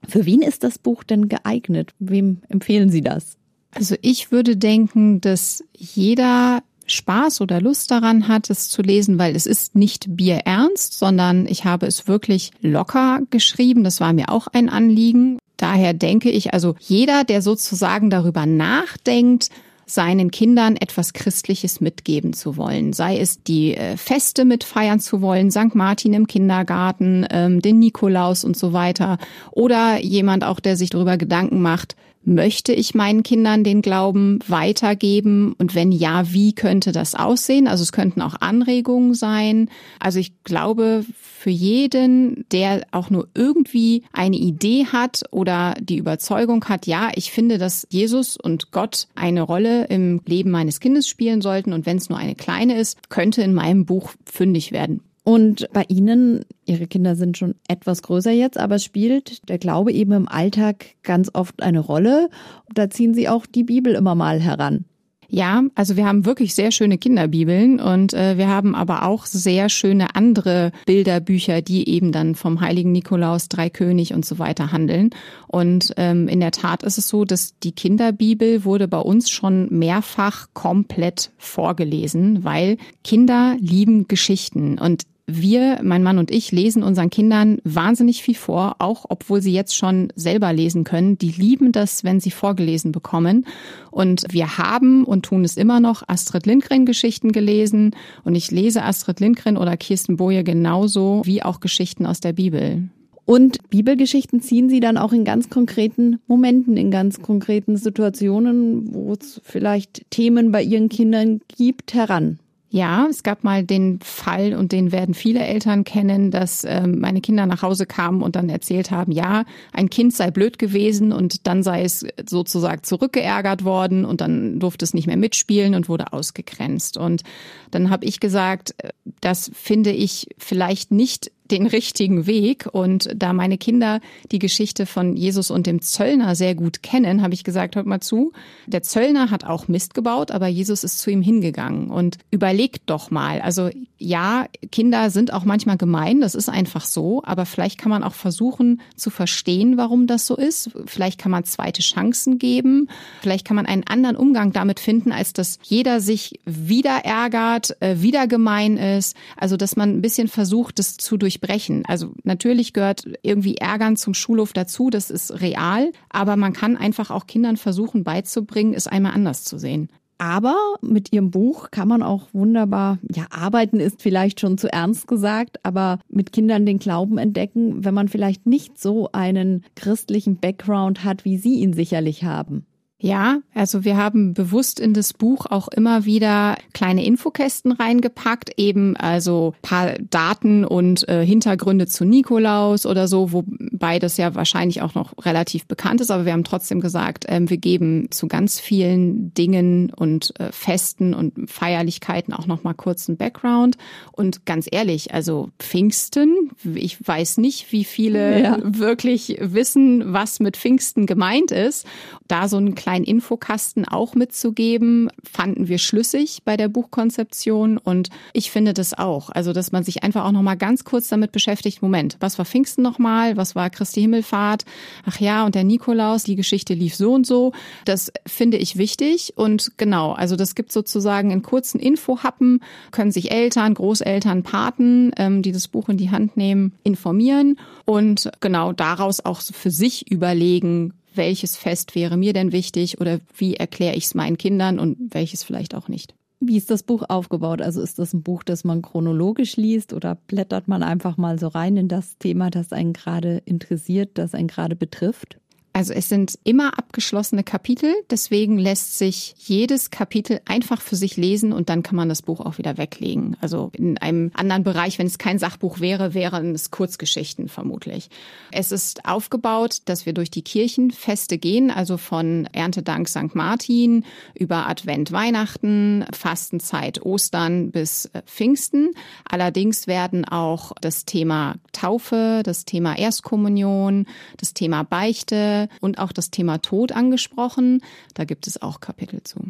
Für 0.07 0.25
wen 0.25 0.41
ist 0.41 0.63
das 0.63 0.79
Buch 0.79 1.03
denn 1.03 1.29
geeignet? 1.29 1.95
Wem 1.99 2.43
empfehlen 2.49 2.91
Sie 2.91 3.03
das? 3.03 3.37
Also 3.75 3.97
ich 4.01 4.31
würde 4.31 4.57
denken, 4.57 5.21
dass 5.21 5.65
jeder 5.77 6.63
Spaß 6.87 7.41
oder 7.41 7.61
Lust 7.61 7.91
daran 7.91 8.29
hat, 8.29 8.51
es 8.51 8.69
zu 8.69 8.83
lesen, 8.83 9.19
weil 9.19 9.35
es 9.35 9.47
ist 9.47 9.75
nicht 9.75 10.17
bierernst, 10.17 10.97
sondern 10.97 11.47
ich 11.47 11.65
habe 11.65 11.87
es 11.87 12.07
wirklich 12.07 12.53
locker 12.61 13.21
geschrieben. 13.31 13.83
Das 13.83 14.01
war 14.01 14.13
mir 14.13 14.31
auch 14.31 14.47
ein 14.47 14.69
Anliegen. 14.69 15.39
Daher 15.59 15.93
denke 15.93 16.31
ich, 16.31 16.55
also 16.55 16.75
jeder, 16.81 17.25
der 17.25 17.43
sozusagen 17.43 18.09
darüber 18.09 18.47
nachdenkt, 18.47 19.51
seinen 19.91 20.31
Kindern 20.31 20.77
etwas 20.77 21.13
Christliches 21.13 21.81
mitgeben 21.81 22.33
zu 22.33 22.57
wollen. 22.57 22.93
Sei 22.93 23.19
es 23.19 23.43
die 23.43 23.75
äh, 23.75 23.97
Feste 23.97 24.45
mitfeiern 24.45 25.01
zu 25.01 25.23
wollen, 25.23 25.51
St. 25.51 25.75
Martin 25.75 26.13
im 26.13 26.27
Kindergarten, 26.27 27.27
ähm, 27.31 27.61
den 27.61 27.79
Nikolaus 27.79 28.45
und 28.45 28.57
so 28.57 28.73
weiter. 28.73 29.19
Oder 29.51 29.99
jemand 30.01 30.45
auch, 30.45 30.61
der 30.61 30.77
sich 30.77 30.91
darüber 30.91 31.17
Gedanken 31.17 31.63
macht, 31.63 31.97
Möchte 32.25 32.73
ich 32.73 32.95
meinen 32.95 33.23
Kindern 33.23 33.65
den 33.65 33.81
Glauben 33.81 34.41
weitergeben? 34.47 35.55
Und 35.59 35.75
wenn 35.75 35.93
ja, 35.93 36.33
wie 36.33 36.53
könnte 36.53 36.93
das 36.93 37.15
aussehen? 37.15 37.67
Also 37.67 37.83
es 37.83 37.93
könnten 37.93 38.21
auch 38.21 38.35
Anregungen 38.41 39.15
sein. 39.15 39.71
Also 39.99 40.19
ich 40.19 40.43
glaube, 40.45 41.05
für 41.15 41.51
jeden, 41.51 42.45
der 42.53 42.87
auch 42.91 43.11
nur 43.11 43.29
irgendwie 43.35 44.03
eine 44.13 44.37
Idee 44.37 44.87
hat 44.87 45.23
oder 45.31 45.75
die 45.81 45.97
Überzeugung 45.97 46.65
hat, 46.67 46.87
ja, 46.87 47.11
ich 47.15 47.31
finde, 47.31 47.57
dass 47.57 47.87
Jesus 47.91 48.37
und 48.37 48.73
Gott 48.73 49.09
eine 49.15 49.43
Rolle 49.43 49.85
im 49.87 50.21
Leben 50.27 50.51
meines 50.51 50.81
Kindes 50.81 51.09
spielen 51.09 51.41
sollten. 51.41 51.73
Und 51.73 51.87
wenn 51.87 51.97
es 51.97 52.11
nur 52.11 52.19
eine 52.19 52.35
kleine 52.35 52.79
ist, 52.79 53.09
könnte 53.09 53.43
in 53.43 53.55
meinem 53.55 53.87
Buch 53.87 54.13
fündig 54.27 54.73
werden. 54.73 55.01
Und 55.29 55.69
bei 55.75 55.85
Ihnen, 55.89 56.41
Ihre 56.65 56.87
Kinder 56.87 57.15
sind 57.15 57.37
schon 57.37 57.55
etwas 57.69 58.01
größer 58.01 58.31
jetzt, 58.31 58.57
aber 58.57 58.79
spielt 58.79 59.47
der 59.51 59.59
Glaube 59.59 59.93
eben 59.93 60.13
im 60.13 60.27
Alltag 60.27 60.87
ganz 61.03 61.31
oft 61.35 61.63
eine 61.63 61.81
Rolle. 61.81 62.31
Da 62.73 62.89
ziehen 62.89 63.13
Sie 63.13 63.29
auch 63.29 63.45
die 63.45 63.63
Bibel 63.63 63.95
immer 63.95 64.15
mal 64.15 64.41
heran. 64.41 64.87
Ja, 65.29 65.65
also 65.75 65.99
wir 65.99 66.07
haben 66.07 66.25
wirklich 66.25 66.55
sehr 66.55 66.71
schöne 66.71 66.97
Kinderbibeln 66.97 67.79
und 67.79 68.15
äh, 68.15 68.39
wir 68.39 68.49
haben 68.49 68.75
aber 68.75 69.03
auch 69.03 69.27
sehr 69.27 69.69
schöne 69.69 70.17
andere 70.17 70.73
Bilderbücher, 70.87 71.61
die 71.61 71.87
eben 71.91 72.11
dann 72.11 72.35
vom 72.35 72.63
heiligen 72.63 72.93
Nikolaus, 72.93 73.51
Dreikönig 73.51 74.15
und 74.15 74.25
so 74.25 74.39
weiter 74.39 74.73
handeln. 74.73 75.11
Und 75.47 75.93
ähm, 75.99 76.29
in 76.29 76.41
der 76.41 76.53
Tat 76.53 76.83
ist 76.83 76.97
es 76.97 77.07
so, 77.07 77.27
dass 77.27 77.59
die 77.59 77.73
Kinderbibel 77.73 78.65
wurde 78.65 78.89
bei 78.89 79.01
uns 79.01 79.29
schon 79.29 79.69
mehrfach 79.69 80.47
komplett 80.55 81.33
vorgelesen, 81.37 82.45
weil 82.45 82.79
Kinder 83.05 83.59
lieben 83.61 84.09
Geschichten 84.09 84.79
und 84.79 85.03
wir, 85.29 85.81
mein 85.83 86.03
Mann 86.03 86.19
und 86.19 86.31
ich, 86.31 86.53
lesen 86.53 86.83
unseren 86.83 87.11
Kindern 87.11 87.59
wahnsinnig 87.63 88.23
viel 88.23 88.35
vor, 88.35 88.77
auch 88.79 89.05
obwohl 89.11 89.43
sie 89.43 89.53
jetzt 89.53 89.77
schon 89.77 90.09
selber 90.17 90.53
lesen 90.53 90.85
können. 90.85 91.19
Die 91.19 91.31
lieben 91.31 91.71
das, 91.71 92.03
wenn 92.03 92.19
sie 92.19 92.31
vorgelesen 92.31 92.93
bekommen. 92.93 93.47
Und 93.91 94.25
wir 94.31 94.57
haben 94.57 95.05
und 95.05 95.27
tun 95.27 95.45
es 95.45 95.59
immer 95.59 95.81
noch 95.81 96.03
Astrid 96.09 96.47
Lindgren 96.47 96.87
Geschichten 96.87 97.31
gelesen. 97.31 97.95
Und 98.25 98.35
ich 98.35 98.51
lese 98.51 98.83
Astrid 98.83 99.21
Lindgren 99.21 99.59
oder 99.59 99.77
Kirsten 99.77 100.17
Boje 100.17 100.43
genauso 100.45 101.21
wie 101.25 101.43
auch 101.43 101.61
Geschichten 101.61 102.07
aus 102.07 102.21
der 102.21 102.33
Bibel. 102.33 102.89
Und 103.27 103.69
Bibelgeschichten 103.69 104.41
ziehen 104.41 104.71
Sie 104.71 104.81
dann 104.81 104.97
auch 104.97 105.13
in 105.13 105.27
ganz 105.27 105.51
konkreten 105.51 106.19
Momenten, 106.27 106.79
in 106.79 106.91
ganz 106.91 107.21
konkreten 107.21 107.77
Situationen, 107.77 108.95
wo 108.95 109.13
es 109.13 109.43
vielleicht 109.45 110.11
Themen 110.11 110.51
bei 110.51 110.63
Ihren 110.63 110.89
Kindern 110.89 111.43
gibt, 111.55 111.93
heran. 111.93 112.39
Ja, 112.71 113.07
es 113.09 113.23
gab 113.23 113.45
mal 113.45 113.65
den 113.65 113.99
Fall, 114.01 114.53
und 114.53 114.73
den 114.73 114.93
werden 114.93 115.15
viele 115.15 115.41
Eltern 115.41 115.85
kennen, 115.85 116.31
dass 116.31 116.65
ähm, 116.65 117.01
meine 117.01 117.23
Kinder 117.23 117.47
nach 117.47 117.63
Hause 117.63 117.87
kamen 117.87 118.23
und 118.23 118.37
dann 118.37 118.51
erzählt 118.51 118.91
haben, 118.91 119.11
ja, 119.11 119.45
ein 119.73 119.89
Kind 119.89 120.13
sei 120.15 120.31
blöd 120.31 120.59
gewesen 120.59 121.11
und 121.11 121.47
dann 121.47 121.63
sei 121.63 121.83
es 121.83 122.05
sozusagen 122.29 122.83
zurückgeärgert 122.83 123.65
worden 123.65 124.05
und 124.05 124.21
dann 124.21 124.61
durfte 124.61 124.85
es 124.85 124.93
nicht 124.93 125.07
mehr 125.07 125.17
mitspielen 125.17 125.75
und 125.75 125.89
wurde 125.89 126.13
ausgegrenzt. 126.13 126.99
Und 126.99 127.23
dann 127.71 127.89
habe 127.89 128.05
ich 128.05 128.21
gesagt, 128.21 128.75
äh, 128.79 128.91
das 129.23 129.51
finde 129.55 129.91
ich 129.91 130.27
vielleicht 130.37 130.91
nicht 130.91 131.33
den 131.51 131.67
richtigen 131.67 132.27
Weg. 132.27 132.69
Und 132.71 133.09
da 133.15 133.33
meine 133.33 133.59
Kinder 133.59 134.01
die 134.31 134.39
Geschichte 134.39 134.87
von 134.87 135.17
Jesus 135.17 135.51
und 135.51 135.67
dem 135.67 135.83
Zöllner 135.83 136.35
sehr 136.35 136.55
gut 136.55 136.83
kennen, 136.83 137.23
habe 137.23 137.35
ich 137.35 137.45
gesagt, 137.45 137.77
hört 137.77 137.87
mal 137.87 138.01
zu, 138.01 138.33
der 138.67 138.83
Zöllner 138.83 139.31
hat 139.31 139.45
auch 139.45 139.69
Mist 139.69 139.95
gebaut, 139.95 140.31
aber 140.31 140.47
Jesus 140.47 140.85
ist 140.85 140.99
zu 140.99 141.11
ihm 141.11 141.23
hingegangen. 141.23 141.91
Und 141.91 142.19
überlegt 142.31 142.83
doch 142.87 143.11
mal, 143.11 143.41
also 143.41 143.71
ja, 143.99 144.47
Kinder 144.73 145.11
sind 145.11 145.33
auch 145.33 145.45
manchmal 145.45 145.77
gemein, 145.77 146.21
das 146.21 146.35
ist 146.35 146.49
einfach 146.49 146.85
so, 146.85 147.23
aber 147.25 147.47
vielleicht 147.47 147.79
kann 147.79 147.91
man 147.91 148.03
auch 148.03 148.15
versuchen 148.15 148.81
zu 148.97 149.11
verstehen, 149.11 149.77
warum 149.77 150.07
das 150.07 150.27
so 150.27 150.37
ist. 150.37 150.71
Vielleicht 150.87 151.21
kann 151.21 151.31
man 151.31 151.45
zweite 151.45 151.83
Chancen 151.83 152.39
geben. 152.39 152.89
Vielleicht 153.21 153.47
kann 153.47 153.57
man 153.57 153.67
einen 153.67 153.87
anderen 153.87 154.17
Umgang 154.17 154.53
damit 154.53 154.81
finden, 154.81 155.13
als 155.13 155.33
dass 155.33 155.59
jeder 155.63 156.01
sich 156.01 156.41
wieder 156.45 157.05
ärgert, 157.05 157.81
äh, 157.81 158.01
wieder 158.01 158.27
gemein 158.27 158.77
ist. 158.77 159.17
Also, 159.37 159.57
dass 159.57 159.77
man 159.77 159.91
ein 159.91 160.03
bisschen 160.03 160.29
versucht, 160.29 160.79
das 160.79 160.97
zu 160.97 161.17
durch 161.17 161.29
durchbrechen. 161.29 161.85
Also 161.87 162.15
natürlich 162.25 162.73
gehört 162.73 163.05
irgendwie 163.23 163.57
Ärgern 163.57 163.97
zum 163.97 164.15
Schulhof 164.15 164.53
dazu, 164.53 164.89
das 164.89 165.11
ist 165.11 165.41
real, 165.41 165.93
aber 166.09 166.37
man 166.37 166.55
kann 166.55 166.77
einfach 166.77 167.11
auch 167.11 167.27
Kindern 167.27 167.59
versuchen 167.59 168.03
beizubringen, 168.03 168.73
es 168.73 168.87
einmal 168.87 169.13
anders 169.13 169.45
zu 169.45 169.59
sehen. 169.59 169.91
Aber 170.19 170.57
mit 170.83 171.13
ihrem 171.13 171.31
Buch 171.31 171.71
kann 171.71 171.87
man 171.87 172.03
auch 172.03 172.29
wunderbar, 172.33 172.99
ja, 173.15 173.27
arbeiten 173.31 173.79
ist 173.79 174.03
vielleicht 174.03 174.41
schon 174.41 174.59
zu 174.59 174.71
ernst 174.71 175.07
gesagt, 175.07 175.65
aber 175.65 176.01
mit 176.09 176.33
Kindern 176.33 176.67
den 176.67 176.81
Glauben 176.81 177.19
entdecken, 177.19 177.85
wenn 177.85 177.95
man 177.95 178.09
vielleicht 178.09 178.45
nicht 178.45 178.81
so 178.81 179.11
einen 179.13 179.65
christlichen 179.77 180.39
Background 180.39 181.05
hat, 181.05 181.25
wie 181.25 181.39
Sie 181.39 181.61
ihn 181.61 181.73
sicherlich 181.73 182.25
haben. 182.25 182.67
Ja, 183.01 183.39
also 183.55 183.85
wir 183.85 183.97
haben 183.97 184.35
bewusst 184.35 184.81
in 184.81 184.93
das 184.93 185.13
Buch 185.13 185.47
auch 185.47 185.69
immer 185.69 186.05
wieder 186.05 186.57
kleine 186.73 187.05
Infokästen 187.05 187.71
reingepackt, 187.71 188.51
eben 188.57 188.97
also 188.97 189.55
paar 189.63 189.93
Daten 190.11 190.65
und 190.65 191.09
äh, 191.09 191.25
Hintergründe 191.25 191.87
zu 191.87 192.05
Nikolaus 192.05 192.87
oder 192.87 193.07
so, 193.07 193.33
wobei 193.33 194.01
das 194.01 194.17
ja 194.17 194.35
wahrscheinlich 194.35 194.83
auch 194.83 194.97
noch 194.97 195.13
relativ 195.25 195.67
bekannt 195.67 196.01
ist, 196.01 196.11
aber 196.11 196.25
wir 196.25 196.33
haben 196.33 196.43
trotzdem 196.43 196.81
gesagt, 196.81 197.25
ähm, 197.29 197.49
wir 197.49 197.59
geben 197.59 198.09
zu 198.11 198.27
ganz 198.27 198.59
vielen 198.59 199.33
Dingen 199.33 199.93
und 199.95 200.35
äh, 200.41 200.51
Festen 200.51 201.15
und 201.15 201.49
Feierlichkeiten 201.49 202.35
auch 202.35 202.49
noch 202.49 202.65
mal 202.65 202.75
kurz 202.75 203.09
einen 203.09 203.17
Background 203.17 203.77
und 204.11 204.45
ganz 204.45 204.67
ehrlich, 204.69 205.15
also 205.15 205.51
Pfingsten, 205.61 206.51
ich 206.65 206.99
weiß 207.07 207.39
nicht, 207.39 207.71
wie 207.71 207.85
viele 207.85 208.43
ja. 208.43 208.59
wirklich 208.61 209.37
wissen, 209.41 210.13
was 210.13 210.41
mit 210.41 210.57
Pfingsten 210.57 211.07
gemeint 211.07 211.53
ist. 211.53 211.87
Da 212.27 212.49
so 212.49 212.57
ein 212.57 212.75
kleinen 212.89 213.05
Infokasten 213.05 213.87
auch 213.87 214.15
mitzugeben, 214.15 215.11
fanden 215.23 215.69
wir 215.69 215.77
schlüssig 215.77 216.41
bei 216.47 216.57
der 216.57 216.69
Buchkonzeption 216.69 217.77
und 217.77 218.09
ich 218.33 218.51
finde 218.51 218.73
das 218.73 218.97
auch. 218.97 219.29
Also, 219.29 219.53
dass 219.53 219.73
man 219.73 219.85
sich 219.85 220.05
einfach 220.05 220.25
auch 220.25 220.33
noch 220.33 220.41
mal 220.41 220.55
ganz 220.55 220.85
kurz 220.85 221.09
damit 221.09 221.31
beschäftigt. 221.31 221.83
Moment, 221.83 222.17
was 222.21 222.39
war 222.39 222.47
Pfingsten 222.47 222.81
noch 222.81 222.99
mal? 222.99 223.37
Was 223.37 223.55
war 223.55 223.69
Christi 223.69 224.01
Himmelfahrt? 224.01 224.65
Ach 225.05 225.21
ja, 225.21 225.45
und 225.45 225.55
der 225.55 225.65
Nikolaus, 225.65 226.25
die 226.25 226.35
Geschichte 226.35 226.73
lief 226.73 226.95
so 226.95 227.13
und 227.13 227.27
so. 227.27 227.53
Das 227.85 228.11
finde 228.27 228.57
ich 228.57 228.79
wichtig 228.79 229.35
und 229.37 229.73
genau, 229.77 230.13
also 230.13 230.35
das 230.35 230.55
gibt 230.55 230.73
sozusagen 230.73 231.31
in 231.31 231.43
kurzen 231.43 231.81
Infohappen, 231.81 232.61
können 232.91 233.13
sich 233.13 233.31
Eltern, 233.31 233.75
Großeltern, 233.75 234.45
Paten, 234.45 235.11
ähm, 235.19 235.43
die 235.43 235.53
das 235.53 235.69
Buch 235.69 235.91
in 235.91 235.99
die 235.99 236.11
Hand 236.11 236.39
nehmen, 236.39 236.73
informieren 236.85 237.59
und 237.85 238.31
genau 238.41 238.73
daraus 238.73 239.23
auch 239.23 239.43
für 239.43 239.71
sich 239.71 240.11
überlegen, 240.11 240.95
welches 241.19 241.59
Fest 241.59 241.95
wäre 241.95 242.17
mir 242.17 242.33
denn 242.33 242.53
wichtig 242.53 242.99
oder 243.01 243.21
wie 243.37 243.57
erkläre 243.57 243.95
ich 243.97 244.07
es 244.07 244.15
meinen 244.15 244.39
Kindern 244.39 244.79
und 244.79 244.97
welches 245.13 245.45
vielleicht 245.45 245.75
auch 245.75 245.89
nicht. 245.89 246.15
Wie 246.41 246.57
ist 246.57 246.71
das 246.71 246.85
Buch 246.85 247.03
aufgebaut? 247.09 247.61
Also 247.61 247.83
ist 247.83 247.99
das 247.99 248.15
ein 248.15 248.23
Buch, 248.23 248.45
das 248.45 248.65
man 248.65 248.81
chronologisch 248.81 249.57
liest 249.57 249.93
oder 249.93 250.15
blättert 250.15 250.69
man 250.69 250.83
einfach 250.83 251.17
mal 251.17 251.39
so 251.39 251.49
rein 251.49 251.77
in 251.77 251.89
das 251.89 252.17
Thema, 252.19 252.49
das 252.49 252.73
einen 252.73 252.93
gerade 252.93 253.43
interessiert, 253.45 254.13
das 254.15 254.35
einen 254.35 254.49
gerade 254.49 254.77
betrifft? 254.77 255.39
Also 255.79 255.93
es 255.93 256.09
sind 256.09 256.41
immer 256.43 256.77
abgeschlossene 256.77 257.45
Kapitel, 257.45 257.95
deswegen 258.11 258.59
lässt 258.59 258.99
sich 258.99 259.37
jedes 259.39 259.93
Kapitel 259.93 260.41
einfach 260.45 260.81
für 260.81 260.97
sich 260.97 261.17
lesen 261.17 261.53
und 261.53 261.69
dann 261.69 261.85
kann 261.85 261.95
man 261.95 262.09
das 262.09 262.21
Buch 262.21 262.41
auch 262.41 262.59
wieder 262.59 262.79
weglegen. 262.79 263.37
Also 263.41 263.71
in 263.75 263.97
einem 263.97 264.33
anderen 264.35 264.65
Bereich, 264.65 264.99
wenn 264.99 265.07
es 265.07 265.19
kein 265.19 265.39
Sachbuch 265.39 265.79
wäre, 265.79 266.15
wären 266.15 266.53
es 266.53 266.73
Kurzgeschichten 266.73 267.49
vermutlich. 267.49 268.11
Es 268.51 268.73
ist 268.73 269.05
aufgebaut, 269.05 269.83
dass 269.85 270.05
wir 270.05 270.15
durch 270.15 270.33
die 270.33 270.43
Kirchenfeste 270.43 271.39
gehen, 271.39 271.71
also 271.71 271.97
von 271.97 272.49
Erntedank 272.53 273.09
St. 273.09 273.37
Martin 273.37 274.05
über 274.35 274.69
Advent 274.69 275.13
Weihnachten, 275.13 276.07
Fastenzeit 276.13 277.03
Ostern 277.03 277.71
bis 277.71 278.07
äh, 278.07 278.23
Pfingsten. 278.27 278.91
Allerdings 279.31 279.87
werden 279.87 280.25
auch 280.25 280.73
das 280.81 281.05
Thema 281.05 281.55
Taufe, 281.71 282.43
das 282.45 282.65
Thema 282.65 282.99
Erstkommunion, 282.99 284.07
das 284.39 284.55
Thema 284.55 284.83
Beichte, 284.83 285.68
und 285.81 285.99
auch 285.99 286.13
das 286.13 286.31
Thema 286.31 286.59
Tod 286.59 286.93
angesprochen. 286.93 287.81
Da 288.15 288.25
gibt 288.25 288.47
es 288.47 288.61
auch 288.61 288.81
Kapitel 288.81 289.23
zu. 289.23 289.41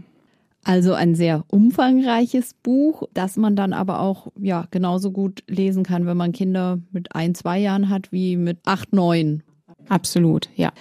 Also 0.64 0.92
ein 0.92 1.14
sehr 1.14 1.44
umfangreiches 1.48 2.54
Buch, 2.54 3.04
das 3.14 3.36
man 3.36 3.56
dann 3.56 3.72
aber 3.72 4.00
auch 4.00 4.28
ja 4.38 4.66
genauso 4.70 5.12
gut 5.12 5.42
lesen 5.46 5.82
kann, 5.82 6.04
wenn 6.04 6.16
man 6.16 6.32
Kinder 6.32 6.78
mit 6.90 7.14
ein, 7.14 7.34
zwei 7.34 7.58
Jahren 7.58 7.88
hat 7.88 8.12
wie 8.12 8.36
mit 8.36 8.58
acht, 8.66 8.92
neun. 8.92 9.42
Absolut, 9.88 10.50
ja. 10.56 10.72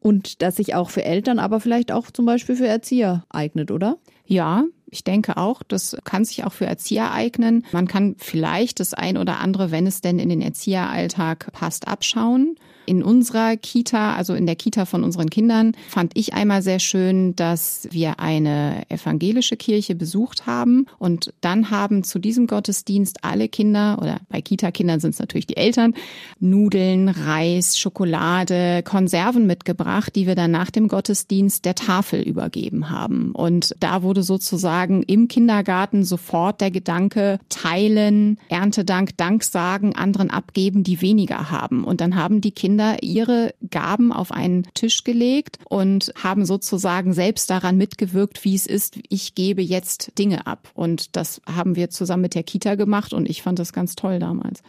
Und 0.00 0.42
das 0.42 0.56
sich 0.56 0.74
auch 0.74 0.90
für 0.90 1.04
Eltern, 1.04 1.38
aber 1.38 1.60
vielleicht 1.60 1.90
auch 1.90 2.10
zum 2.10 2.26
Beispiel 2.26 2.56
für 2.56 2.66
Erzieher 2.66 3.24
eignet, 3.30 3.70
oder? 3.70 3.98
Ja, 4.26 4.64
ich 4.86 5.02
denke 5.02 5.36
auch, 5.36 5.62
das 5.62 5.96
kann 6.04 6.24
sich 6.24 6.44
auch 6.44 6.52
für 6.52 6.66
Erzieher 6.66 7.12
eignen. 7.12 7.64
Man 7.72 7.88
kann 7.88 8.14
vielleicht 8.18 8.80
das 8.80 8.94
ein 8.94 9.16
oder 9.16 9.40
andere, 9.40 9.70
wenn 9.70 9.86
es 9.86 10.00
denn 10.00 10.18
in 10.18 10.28
den 10.28 10.40
Erzieheralltag 10.40 11.52
passt, 11.52 11.88
abschauen. 11.88 12.56
In 12.86 13.02
unserer 13.02 13.56
Kita, 13.56 14.14
also 14.14 14.34
in 14.34 14.46
der 14.46 14.56
Kita 14.56 14.84
von 14.84 15.04
unseren 15.04 15.30
Kindern, 15.30 15.72
fand 15.88 16.12
ich 16.14 16.34
einmal 16.34 16.62
sehr 16.62 16.78
schön, 16.78 17.34
dass 17.36 17.88
wir 17.90 18.20
eine 18.20 18.82
evangelische 18.90 19.56
Kirche 19.56 19.94
besucht 19.94 20.46
haben 20.46 20.86
und 20.98 21.32
dann 21.40 21.70
haben 21.70 22.04
zu 22.04 22.18
diesem 22.18 22.46
Gottesdienst 22.46 23.24
alle 23.24 23.48
Kinder 23.48 23.98
oder 24.00 24.18
bei 24.28 24.40
Kita-Kindern 24.40 25.00
sind 25.00 25.14
es 25.14 25.18
natürlich 25.18 25.46
die 25.46 25.56
Eltern 25.56 25.94
Nudeln, 26.40 27.08
Reis, 27.08 27.78
Schokolade, 27.78 28.82
Konserven 28.82 29.46
mitgebracht, 29.46 30.14
die 30.14 30.26
wir 30.26 30.34
dann 30.34 30.50
nach 30.50 30.70
dem 30.70 30.88
Gottesdienst 30.88 31.64
der 31.64 31.74
Tafel 31.74 32.20
übergeben 32.22 32.90
haben. 32.90 33.32
Und 33.32 33.74
da 33.80 34.02
wurde 34.02 34.22
sozusagen 34.22 35.02
im 35.02 35.28
Kindergarten 35.28 36.04
sofort 36.04 36.60
der 36.60 36.70
Gedanke 36.70 37.38
teilen, 37.48 38.38
Erntedank, 38.48 39.16
Dank 39.16 39.44
sagen, 39.44 39.94
anderen 39.94 40.30
abgeben, 40.30 40.84
die 40.84 41.00
weniger 41.00 41.50
haben. 41.50 41.84
Und 41.84 42.00
dann 42.00 42.16
haben 42.16 42.40
die 42.40 42.52
Kinder 42.52 42.73
Kinder 42.74 43.04
ihre 43.04 43.54
Gaben 43.70 44.12
auf 44.12 44.32
einen 44.32 44.66
Tisch 44.74 45.04
gelegt 45.04 45.60
und 45.68 46.12
haben 46.20 46.44
sozusagen 46.44 47.12
selbst 47.12 47.48
daran 47.48 47.76
mitgewirkt, 47.76 48.44
wie 48.44 48.56
es 48.56 48.66
ist, 48.66 48.98
ich 49.08 49.36
gebe 49.36 49.62
jetzt 49.62 50.18
Dinge 50.18 50.48
ab. 50.48 50.72
Und 50.74 51.14
das 51.14 51.40
haben 51.46 51.76
wir 51.76 51.90
zusammen 51.90 52.22
mit 52.22 52.34
der 52.34 52.42
Kita 52.42 52.74
gemacht 52.74 53.12
und 53.12 53.30
ich 53.30 53.42
fand 53.42 53.60
das 53.60 53.72
ganz 53.72 53.94
toll 53.94 54.18
damals. 54.18 54.60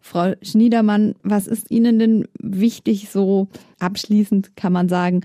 Frau 0.00 0.32
Schniedermann, 0.40 1.16
was 1.22 1.46
ist 1.46 1.70
Ihnen 1.70 1.98
denn 1.98 2.28
wichtig, 2.38 3.10
so 3.10 3.48
abschließend 3.78 4.56
kann 4.56 4.72
man 4.72 4.88
sagen, 4.88 5.20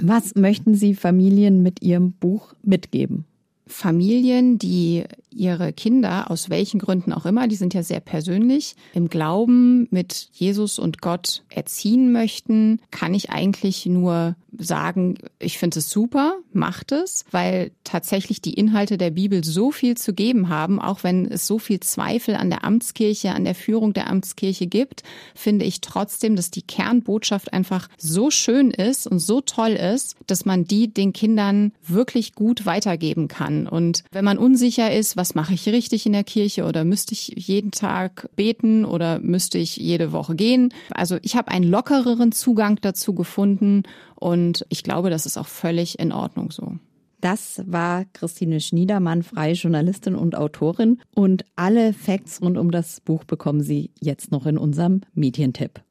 was 0.00 0.36
möchten 0.36 0.76
Sie 0.76 0.94
Familien 0.94 1.64
mit 1.64 1.82
Ihrem 1.82 2.12
Buch 2.12 2.54
mitgeben? 2.62 3.24
Familien, 3.70 4.58
die 4.58 5.04
ihre 5.30 5.72
Kinder, 5.72 6.30
aus 6.30 6.50
welchen 6.50 6.80
Gründen 6.80 7.12
auch 7.12 7.24
immer, 7.24 7.48
die 7.48 7.56
sind 7.56 7.72
ja 7.72 7.82
sehr 7.82 8.00
persönlich, 8.00 8.74
im 8.94 9.08
Glauben 9.08 9.88
mit 9.90 10.28
Jesus 10.32 10.78
und 10.78 11.00
Gott 11.00 11.44
erziehen 11.48 12.12
möchten, 12.12 12.80
kann 12.90 13.14
ich 13.14 13.30
eigentlich 13.30 13.86
nur 13.86 14.36
sagen, 14.58 15.18
ich 15.38 15.58
finde 15.58 15.78
es 15.78 15.90
super, 15.90 16.38
macht 16.52 16.92
es, 16.92 17.24
weil 17.30 17.70
tatsächlich 17.84 18.40
die 18.40 18.54
Inhalte 18.54 18.98
der 18.98 19.10
Bibel 19.10 19.44
so 19.44 19.70
viel 19.70 19.96
zu 19.96 20.12
geben 20.12 20.48
haben, 20.48 20.80
auch 20.80 21.02
wenn 21.02 21.26
es 21.26 21.46
so 21.46 21.58
viel 21.58 21.80
Zweifel 21.80 22.36
an 22.36 22.50
der 22.50 22.64
Amtskirche, 22.64 23.32
an 23.32 23.44
der 23.44 23.54
Führung 23.54 23.92
der 23.92 24.08
Amtskirche 24.08 24.66
gibt, 24.66 25.02
finde 25.34 25.64
ich 25.64 25.80
trotzdem, 25.80 26.36
dass 26.36 26.50
die 26.50 26.62
Kernbotschaft 26.62 27.52
einfach 27.52 27.88
so 27.96 28.30
schön 28.30 28.70
ist 28.70 29.06
und 29.06 29.18
so 29.18 29.40
toll 29.40 29.72
ist, 29.72 30.16
dass 30.26 30.44
man 30.44 30.64
die 30.64 30.92
den 30.92 31.12
Kindern 31.12 31.72
wirklich 31.86 32.34
gut 32.34 32.66
weitergeben 32.66 33.28
kann. 33.28 33.66
Und 33.66 34.04
wenn 34.12 34.24
man 34.24 34.38
unsicher 34.38 34.92
ist, 34.92 35.16
was 35.16 35.34
mache 35.34 35.54
ich 35.54 35.68
richtig 35.68 36.06
in 36.06 36.12
der 36.12 36.24
Kirche 36.24 36.64
oder 36.64 36.84
müsste 36.84 37.12
ich 37.12 37.32
jeden 37.36 37.70
Tag 37.70 38.28
beten 38.36 38.84
oder 38.84 39.18
müsste 39.18 39.58
ich 39.58 39.76
jede 39.76 40.12
Woche 40.12 40.34
gehen? 40.34 40.72
Also 40.90 41.18
ich 41.22 41.36
habe 41.36 41.50
einen 41.50 41.68
lockereren 41.68 42.32
Zugang 42.32 42.78
dazu 42.80 43.14
gefunden 43.14 43.82
und 44.20 44.66
ich 44.68 44.84
glaube, 44.84 45.10
das 45.10 45.26
ist 45.26 45.36
auch 45.38 45.46
völlig 45.46 45.98
in 45.98 46.12
Ordnung 46.12 46.52
so. 46.52 46.74
Das 47.20 47.62
war 47.66 48.04
Christine 48.12 48.60
Schniedermann, 48.60 49.22
freie 49.22 49.52
Journalistin 49.54 50.14
und 50.14 50.36
Autorin. 50.36 51.00
Und 51.14 51.44
alle 51.56 51.92
Facts 51.92 52.40
rund 52.40 52.56
um 52.56 52.70
das 52.70 53.00
Buch 53.00 53.24
bekommen 53.24 53.62
Sie 53.62 53.90
jetzt 54.00 54.30
noch 54.30 54.46
in 54.46 54.56
unserem 54.56 55.02
Medientipp. 55.12 55.82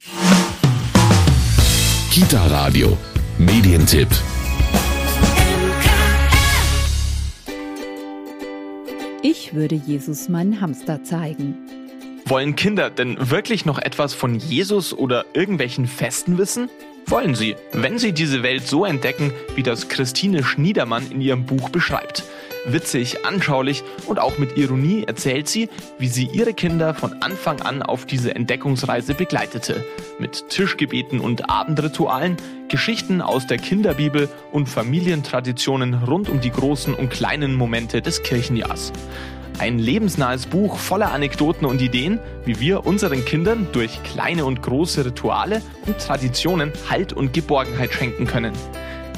Kita 2.12 2.48
Radio, 2.48 2.98
Medientipp. 3.38 4.10
Ich 9.22 9.54
würde 9.54 9.76
Jesus 9.76 10.30
meinen 10.30 10.62
Hamster 10.62 11.04
zeigen. 11.04 11.58
Wollen 12.26 12.56
Kinder 12.56 12.90
denn 12.90 13.30
wirklich 13.30 13.66
noch 13.66 13.80
etwas 13.80 14.14
von 14.14 14.36
Jesus 14.36 14.94
oder 14.94 15.26
irgendwelchen 15.34 15.88
Festen 15.88 16.38
wissen? 16.38 16.70
Wollen 17.08 17.36
sie, 17.36 17.56
wenn 17.72 17.98
sie 17.98 18.12
diese 18.12 18.44
Welt 18.44 18.68
so 18.68 18.86
entdecken, 18.86 19.34
wie 19.56 19.64
das 19.64 19.90
Christine 19.90 20.44
Schniedermann 20.44 21.10
in 21.12 21.22
ihrem 21.22 21.46
Buch 21.46 21.70
beschreibt. 21.70 22.24
Witzig, 22.66 23.26
anschaulich 23.26 23.84
und 24.06 24.20
auch 24.20 24.38
mit 24.38 24.58
Ironie 24.58 25.06
erzählt 25.08 25.48
sie, 25.48 25.70
wie 25.98 26.10
sie 26.10 26.30
ihre 26.32 26.54
Kinder 26.54 26.94
von 26.94 27.22
Anfang 27.22 27.62
an 27.62 27.82
auf 27.82 28.06
diese 28.06 28.36
Entdeckungsreise 28.36 29.14
begleitete. 29.14 29.86
Mit 30.20 30.50
Tischgebeten 30.50 31.20
und 31.20 31.50
Abendritualen, 31.50 32.38
Geschichten 32.68 33.22
aus 33.22 33.48
der 33.48 33.58
Kinderbibel 33.58 34.30
und 34.52 34.68
Familientraditionen 34.68 36.04
rund 36.04 36.30
um 36.30 36.42
die 36.42 36.52
großen 36.52 36.94
und 36.94 37.10
kleinen 37.10 37.56
Momente 37.56 38.02
des 38.02 38.24
Kirchenjahrs. 38.24 38.92
Ein 39.60 39.78
lebensnahes 39.78 40.46
Buch 40.46 40.78
voller 40.78 41.12
Anekdoten 41.12 41.66
und 41.66 41.82
Ideen, 41.82 42.20
wie 42.46 42.62
wir 42.62 42.86
unseren 42.86 43.26
Kindern 43.26 43.68
durch 43.74 44.02
kleine 44.04 44.46
und 44.46 44.62
große 44.62 45.04
Rituale 45.04 45.62
und 45.86 45.98
Traditionen 45.98 46.72
Halt 46.90 47.12
und 47.12 47.34
Geborgenheit 47.34 47.92
schenken 47.92 48.26
können. 48.26 48.54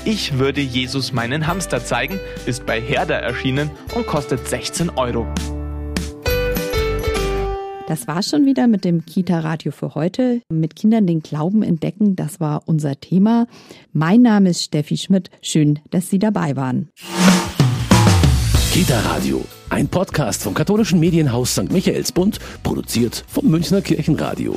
Ich 0.04 0.40
würde 0.40 0.62
Jesus 0.62 1.14
meinen 1.14 1.46
Hamster 1.46 1.86
zeigen, 1.86 2.20
ist 2.48 2.66
bei 2.66 2.82
Herder 2.82 3.20
erschienen 3.20 3.70
und 3.94 4.08
kostet 4.08 4.48
16 4.48 4.90
Euro. 4.90 5.28
Das 7.88 8.08
war's 8.08 8.30
schon 8.30 8.48
wieder 8.48 8.66
mit 8.66 8.84
dem 8.84 9.06
Kita-Radio 9.06 9.72
für 9.72 9.94
heute. 9.94 10.42
Mit 10.50 10.76
Kindern 10.76 11.06
den 11.06 11.22
Glauben 11.22 11.62
entdecken, 11.62 12.16
das 12.16 12.40
war 12.40 12.64
unser 12.66 13.00
Thema. 13.00 13.46
Mein 13.94 14.24
Name 14.24 14.50
ist 14.50 14.64
Steffi 14.64 14.98
Schmidt. 14.98 15.30
Schön, 15.44 15.78
dass 15.92 16.10
Sie 16.10 16.18
dabei 16.18 16.56
waren. 16.56 16.90
Kita 18.72 19.02
Radio, 19.02 19.44
ein 19.70 19.90
Podcast 19.90 20.44
vom 20.44 20.54
katholischen 20.54 20.98
Medienhaus 20.98 21.52
St. 21.52 21.74
Michaelsbund, 21.74 22.40
produziert 22.64 23.26
vom 23.28 23.48
Münchner 23.50 23.82
Kirchenradio. 23.82 24.56